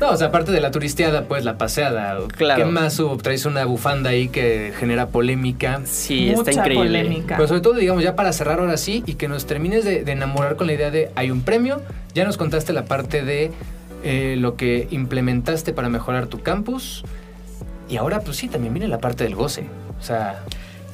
No, 0.00 0.10
o 0.10 0.16
sea, 0.16 0.28
aparte 0.28 0.52
de 0.52 0.60
la 0.60 0.70
turisteada, 0.70 1.24
pues 1.24 1.44
la 1.44 1.58
paseada. 1.58 2.18
Claro. 2.36 2.64
¿Qué 2.64 2.70
más 2.70 2.98
hubo? 3.00 3.16
Traes 3.16 3.44
una 3.44 3.64
bufanda 3.64 4.10
ahí 4.10 4.28
que 4.28 4.72
genera 4.78 5.08
polémica. 5.08 5.80
Sí, 5.84 6.28
está 6.28 6.52
increíble. 6.52 7.00
Polémica. 7.02 7.36
Pero 7.36 7.48
sobre 7.48 7.60
todo, 7.60 7.74
digamos, 7.74 8.02
ya 8.02 8.14
para 8.14 8.32
cerrar 8.32 8.60
ahora 8.60 8.76
sí 8.76 9.02
y 9.06 9.14
que 9.14 9.26
nos 9.26 9.46
termines 9.46 9.84
de, 9.84 10.04
de 10.04 10.12
enamorar 10.12 10.56
con 10.56 10.66
la 10.66 10.74
idea 10.74 10.90
de 10.90 11.10
hay 11.16 11.30
un 11.30 11.42
premio, 11.42 11.80
ya 12.14 12.24
nos 12.24 12.36
contaste 12.36 12.72
la 12.72 12.84
parte 12.84 13.22
de 13.22 13.50
eh, 14.04 14.36
lo 14.38 14.56
que 14.56 14.86
implementaste 14.90 15.72
para 15.72 15.88
mejorar 15.88 16.26
tu 16.26 16.40
campus. 16.42 17.02
Y 17.88 17.96
ahora, 17.96 18.20
pues 18.20 18.36
sí, 18.36 18.48
también 18.48 18.74
viene 18.74 18.86
la 18.86 18.98
parte 18.98 19.24
del 19.24 19.34
goce. 19.34 19.66
O 19.98 20.02
sea. 20.02 20.42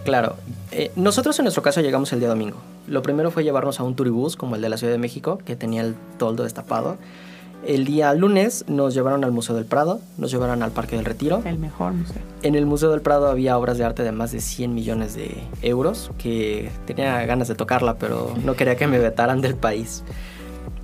Claro. 0.05 0.37
Eh, 0.73 0.93
nosotros 0.97 1.39
en 1.39 1.45
nuestro 1.45 1.63
caso 1.63 1.81
llegamos 1.81 2.13
el 2.13 2.21
día 2.21 2.29
domingo. 2.29 2.57
Lo 2.87 3.03
primero 3.03 3.31
fue 3.31 3.45
llevarnos 3.45 3.81
a 3.81 3.85
un 3.85 3.95
turibús 3.95 4.37
como 4.37 4.57
el 4.57 4.63
de 4.63 4.69
la 4.69 4.77
Ciudad 4.77 4.93
de 4.93 4.99
México, 4.99 5.39
que 5.45 5.57
tenía 5.57 5.83
el 5.83 5.95
toldo 6.19 6.45
destapado. 6.45 6.99
El 7.67 7.85
día 7.85 8.15
lunes 8.15 8.65
nos 8.69 8.95
llevaron 8.95 9.23
al 9.23 9.33
Museo 9.33 9.55
del 9.55 9.67
Prado, 9.67 10.01
nos 10.17 10.31
llevaron 10.31 10.63
al 10.63 10.71
Parque 10.71 10.97
del 10.97 11.05
Retiro. 11.05 11.43
El 11.45 11.59
mejor 11.59 11.93
museo. 11.93 12.23
En 12.43 12.55
el 12.55 12.65
Museo 12.65 12.91
del 12.91 13.03
Prado 13.03 13.29
había 13.29 13.59
obras 13.59 13.77
de 13.77 13.85
arte 13.85 14.03
de 14.03 14.13
más 14.13 14.33
de 14.33 14.41
100 14.41 14.75
millones 14.75 15.15
de 15.15 15.43
euros, 15.61 16.11
que 16.17 16.71
tenía 16.87 17.25
ganas 17.27 17.49
de 17.49 17.55
tocarla, 17.55 17.97
pero 17.99 18.35
no 18.45 18.55
quería 18.55 18.77
que 18.77 18.87
me 18.87 18.99
vetaran 18.99 19.43
del 19.43 19.57
país. 19.57 20.03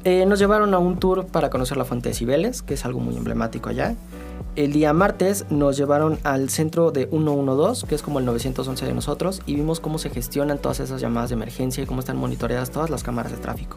Eh, 0.05 0.27
nos 0.27 0.39
llevaron 0.39 0.75
a 0.75 0.79
un 0.79 0.99
tour 0.99 1.27
para 1.27 1.49
conocer 1.49 1.79
la 1.79 1.87
Fuente 1.87 2.11
de 2.11 2.15
Cibeles, 2.15 2.61
que 2.61 2.75
es 2.75 2.85
algo 2.85 3.01
muy 3.01 3.17
emblemático 3.17 3.71
allá. 3.71 3.97
El 4.57 4.73
día 4.73 4.93
martes 4.93 5.45
nos 5.51 5.77
llevaron 5.77 6.19
al 6.25 6.49
centro 6.49 6.91
de 6.91 7.07
112, 7.07 7.87
que 7.87 7.95
es 7.95 8.03
como 8.03 8.21
el 8.21 8.25
911 8.25 8.87
de 8.87 8.95
nosotros, 8.95 9.43
y 9.45 9.55
vimos 9.55 9.81
cómo 9.81 9.99
se 9.99 10.09
gestionan 10.09 10.59
todas 10.59 10.81
esas 10.81 11.01
llamadas 11.01 11.31
de 11.31 11.35
emergencia 11.35 11.83
y 11.83 11.87
cómo 11.87 12.01
están 12.01 12.17
monitoreadas 12.17 12.71
todas 12.71 12.89
las 12.89 13.03
cámaras 13.03 13.33
de 13.33 13.39
tráfico. 13.39 13.77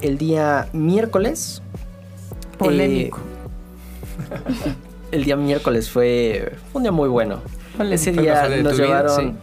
El 0.00 0.16
día 0.16 0.68
miércoles... 0.72 1.62
Polémico. 2.56 3.18
Eh, 3.18 4.74
el 5.12 5.24
día 5.24 5.36
miércoles 5.36 5.90
fue 5.90 6.52
un 6.72 6.82
día 6.82 6.92
muy 6.92 7.08
bueno. 7.08 7.40
Ese 7.78 8.12
día 8.12 8.48
nos 8.62 8.76
llevaron 8.76 9.38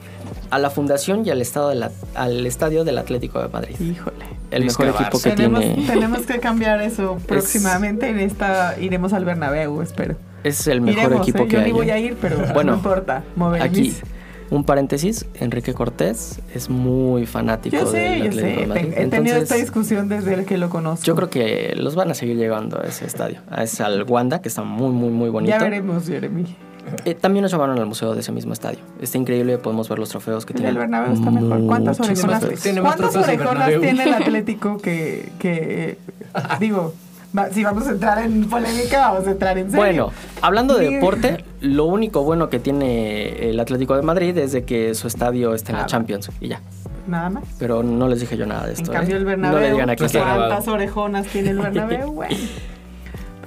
a 0.49 0.59
la 0.59 0.69
fundación 0.69 1.25
y 1.25 1.29
al, 1.29 1.41
estado 1.41 1.69
de 1.69 1.89
al 2.15 2.45
estadio 2.45 2.83
del 2.83 2.97
Atlético 2.97 3.41
de 3.41 3.47
Madrid. 3.49 3.75
Híjole 3.79 4.37
el 4.51 4.65
mejor 4.65 4.87
equipo 4.87 5.19
que 5.19 5.31
tenemos, 5.31 5.59
tiene. 5.59 5.87
Tenemos 5.87 6.25
que 6.25 6.39
cambiar 6.39 6.81
eso 6.81 7.17
próximamente. 7.27 8.09
En 8.09 8.19
esta 8.19 8.75
iremos 8.79 9.13
al 9.13 9.25
Bernabéu, 9.25 9.81
espero. 9.81 10.15
Es 10.43 10.67
el 10.67 10.81
mejor 10.81 11.13
equipo 11.13 11.43
¿eh? 11.43 11.47
que 11.47 11.53
Yo 11.53 11.59
hay. 11.59 11.65
ni 11.65 11.71
voy 11.71 11.89
a 11.89 11.99
ir, 11.99 12.15
pero 12.21 12.37
bueno, 12.53 12.71
no 12.71 12.77
importa. 12.77 13.23
Aquí, 13.59 13.93
un 14.49 14.63
paréntesis, 14.63 15.25
Enrique 15.35 15.73
Cortés 15.73 16.39
es 16.53 16.69
muy 16.69 17.25
fanático 17.25 17.75
yo 17.75 17.85
sé, 17.87 17.97
del 17.97 18.19
yo 18.19 18.27
Atlético 18.29 18.55
sé. 18.55 18.61
de 18.61 18.67
Madrid. 18.67 18.93
He 18.95 19.07
tenido 19.07 19.37
esta 19.37 19.55
discusión 19.55 20.07
desde 20.07 20.33
el 20.35 20.45
que 20.45 20.57
lo 20.57 20.69
conozco. 20.69 21.05
Yo 21.05 21.15
creo 21.15 21.29
que 21.29 21.73
los 21.75 21.95
van 21.95 22.11
a 22.11 22.13
seguir 22.13 22.37
llevando 22.37 22.79
a 22.79 22.85
ese 22.85 23.05
estadio. 23.05 23.41
A 23.49 23.63
ese 23.63 23.83
al 23.83 24.03
Wanda, 24.03 24.41
que 24.41 24.47
está 24.47 24.63
muy, 24.63 24.91
muy, 24.91 25.09
muy 25.09 25.29
bonito. 25.29 25.51
Ya 25.51 25.61
veremos, 25.61 26.07
Jeremy. 26.07 26.45
Eh, 27.05 27.15
también 27.15 27.43
nos 27.43 27.51
llevaron 27.51 27.77
al 27.77 27.85
museo 27.85 28.13
de 28.13 28.21
ese 28.21 28.31
mismo 28.31 28.53
estadio. 28.53 28.79
Está 29.01 29.17
increíble, 29.17 29.57
podemos 29.57 29.89
ver 29.89 29.99
los 29.99 30.09
trofeos 30.09 30.45
que 30.45 30.53
tiene. 30.53 30.69
El 30.69 30.77
Bernabéu 30.77 31.13
está 31.13 31.31
mejor. 31.31 31.65
¿Cuántas 31.65 31.99
orejonas 31.99 32.45
tiene? 32.61 32.81
¿Cuántas 32.81 33.15
orejonas 33.15 33.67
tiene 33.79 34.03
el 34.03 34.13
Atlético 34.13 34.77
que, 34.77 35.31
que 35.39 35.97
digo, 36.59 36.93
si 37.51 37.63
vamos 37.63 37.87
a 37.87 37.91
entrar 37.91 38.19
en 38.19 38.49
polémica, 38.49 39.11
vamos 39.11 39.27
a 39.27 39.31
entrar 39.31 39.57
en 39.57 39.69
serio. 39.69 39.77
Bueno, 39.77 40.11
hablando 40.41 40.77
de 40.77 40.89
deporte, 40.89 41.43
lo 41.61 41.85
único 41.85 42.23
bueno 42.23 42.49
que 42.49 42.59
tiene 42.59 43.49
el 43.49 43.59
Atlético 43.59 43.95
de 43.95 44.01
Madrid 44.01 44.37
es 44.37 44.51
de 44.53 44.63
que 44.63 44.95
su 44.95 45.07
estadio 45.07 45.53
está 45.53 45.71
en 45.71 45.77
la 45.77 45.83
ah, 45.83 45.87
Champions 45.87 46.31
y 46.39 46.49
ya. 46.49 46.61
Nada 47.07 47.29
más. 47.29 47.43
Pero 47.57 47.83
no 47.83 48.07
les 48.07 48.19
dije 48.19 48.37
yo 48.37 48.45
nada 48.45 48.65
de 48.65 48.73
esto. 48.73 48.91
En 48.91 48.97
cambio, 48.97 49.15
¿eh? 49.15 49.19
el 49.19 49.25
Bernabéu, 49.25 49.59
no 49.59 49.65
le 49.65 49.71
digan 49.71 49.89
aquí 49.89 50.05
¿cuántas 50.11 50.67
orejonas 50.67 51.27
tiene 51.27 51.51
el 51.51 51.59
Bernabéu? 51.59 52.11
Bueno. 52.11 52.35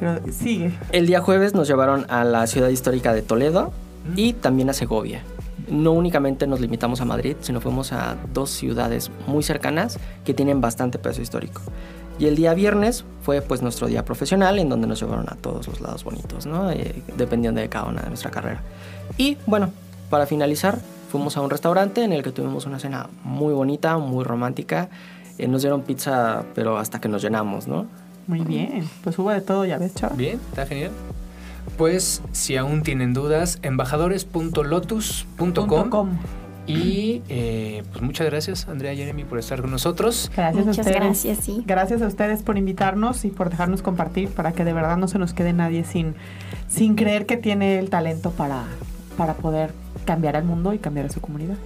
Pero 0.01 0.19
sigue. 0.33 0.73
El 0.93 1.07
día 1.07 1.21
jueves 1.21 1.55
nos 1.55 1.69
llevaron 1.69 2.07
a 2.09 2.25
la 2.25 2.47
ciudad 2.47 2.69
histórica 2.69 3.13
de 3.13 3.23
Toledo 3.23 3.73
y 4.17 4.33
también 4.33 4.71
a 4.71 4.73
Segovia. 4.73 5.23
No 5.69 5.93
únicamente 5.93 6.47
nos 6.47 6.61
limitamos 6.61 7.01
a 7.01 7.05
Madrid, 7.05 7.37
sino 7.41 7.61
fuimos 7.61 7.93
a 7.93 8.17
dos 8.33 8.51
ciudades 8.51 9.11
muy 9.27 9.43
cercanas 9.43 9.99
que 10.25 10.35
tienen 10.35 10.61
bastante 10.61 10.99
peso 10.99 11.23
histórico. 11.23 11.63
Y 12.19 12.27
el 12.27 12.35
día 12.35 12.55
viernes 12.55 13.05
fue 13.23 13.41
pues 13.41 13.63
nuestro 13.63 13.87
día 13.87 14.05
profesional 14.05 14.59
en 14.59 14.69
donde 14.69 14.87
nos 14.87 15.01
llevaron 15.01 15.27
a 15.29 15.37
todos 15.37 15.69
los 15.69 15.81
lados 15.81 16.03
bonitos, 16.03 16.47
¿no? 16.47 16.71
Eh, 16.71 17.03
dependiendo 17.17 17.61
de 17.61 17.69
cada 17.69 17.87
una 17.87 18.03
de 18.03 18.09
nuestra 18.09 18.31
carrera. 18.31 18.63
Y 19.17 19.37
bueno, 19.47 19.71
para 20.11 20.27
finalizar, 20.27 20.79
fuimos 21.11 21.37
a 21.37 21.41
un 21.41 21.51
restaurante 21.51 22.03
en 22.03 22.13
el 22.13 22.23
que 22.23 22.33
tuvimos 22.33 22.67
una 22.67 22.79
cena 22.79 23.09
muy 23.23 23.55
bonita, 23.55 23.97
muy 23.99 24.25
romántica 24.25 24.89
eh, 25.41 25.49
nos 25.49 25.63
dieron 25.63 25.83
pizza, 25.83 26.45
pero 26.55 26.77
hasta 26.77 27.01
que 27.01 27.09
nos 27.09 27.23
llenamos, 27.23 27.67
¿no? 27.67 27.87
Muy 28.27 28.41
bien. 28.41 28.89
Pues 29.03 29.19
hubo 29.19 29.31
de 29.31 29.41
todo, 29.41 29.65
ya 29.65 29.79
ves, 29.79 29.95
chaval. 29.95 30.17
Bien, 30.17 30.39
está 30.51 30.67
genial. 30.67 30.91
Pues 31.77 32.23
si 32.33 32.57
aún 32.57 32.83
tienen 32.83 33.15
dudas, 33.15 33.59
embajadores.lotus.com. 33.63 35.91
Com. 35.91 36.11
Y 36.67 37.23
eh, 37.29 37.83
pues 37.91 38.03
muchas 38.03 38.27
gracias, 38.29 38.69
Andrea 38.69 38.95
Jeremy, 38.95 39.25
por 39.25 39.39
estar 39.39 39.61
con 39.61 39.71
nosotros. 39.71 40.31
Gracias 40.37 40.63
a 40.63 40.67
Muchas 40.69 40.87
ustedes. 40.87 41.05
gracias, 41.05 41.39
sí. 41.39 41.65
Gracias 41.67 42.03
a 42.03 42.07
ustedes 42.07 42.43
por 42.43 42.59
invitarnos 42.59 43.25
y 43.25 43.29
por 43.29 43.51
dejarnos 43.51 43.83
compartir 43.83 44.29
para 44.29 44.53
que 44.53 44.65
de 44.65 44.73
verdad 44.73 44.97
no 44.97 45.09
se 45.09 45.19
nos 45.19 45.35
quede 45.35 45.53
nadie 45.53 45.85
sin, 45.85 46.15
sin 46.69 46.95
creer 46.95 47.27
que 47.27 47.37
tiene 47.37 47.79
el 47.79 47.91
talento 47.91 48.31
para, 48.31 48.65
para 49.17 49.35
poder 49.35 49.73
cambiar 50.05 50.37
al 50.37 50.45
mundo 50.45 50.73
y 50.73 50.79
cambiar 50.79 51.07
a 51.07 51.09
su 51.09 51.21
comunidad. 51.21 51.57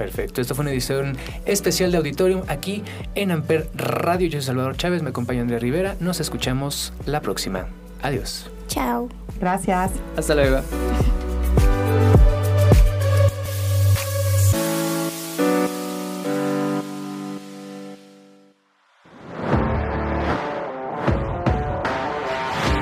Perfecto, 0.00 0.40
esto 0.40 0.54
fue 0.54 0.62
una 0.62 0.72
edición 0.72 1.14
especial 1.44 1.92
de 1.92 1.98
Auditorium 1.98 2.40
aquí 2.48 2.82
en 3.14 3.32
Amper 3.32 3.68
Radio. 3.74 4.28
Yo 4.28 4.40
soy 4.40 4.46
Salvador 4.46 4.74
Chávez, 4.78 5.02
me 5.02 5.10
acompaña 5.10 5.42
Andrea 5.42 5.58
Rivera. 5.58 5.94
Nos 6.00 6.20
escuchamos 6.20 6.94
la 7.04 7.20
próxima. 7.20 7.66
Adiós. 8.00 8.50
Chao. 8.66 9.10
Gracias. 9.38 9.90
Hasta 10.16 10.34
luego. 10.34 10.62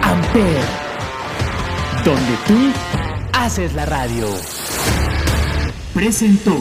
Amper, 0.03 0.61
donde 2.05 2.37
tú 2.47 2.73
haces 3.33 3.75
la 3.75 3.87
radio. 3.87 4.29
Presentó. 5.93 6.55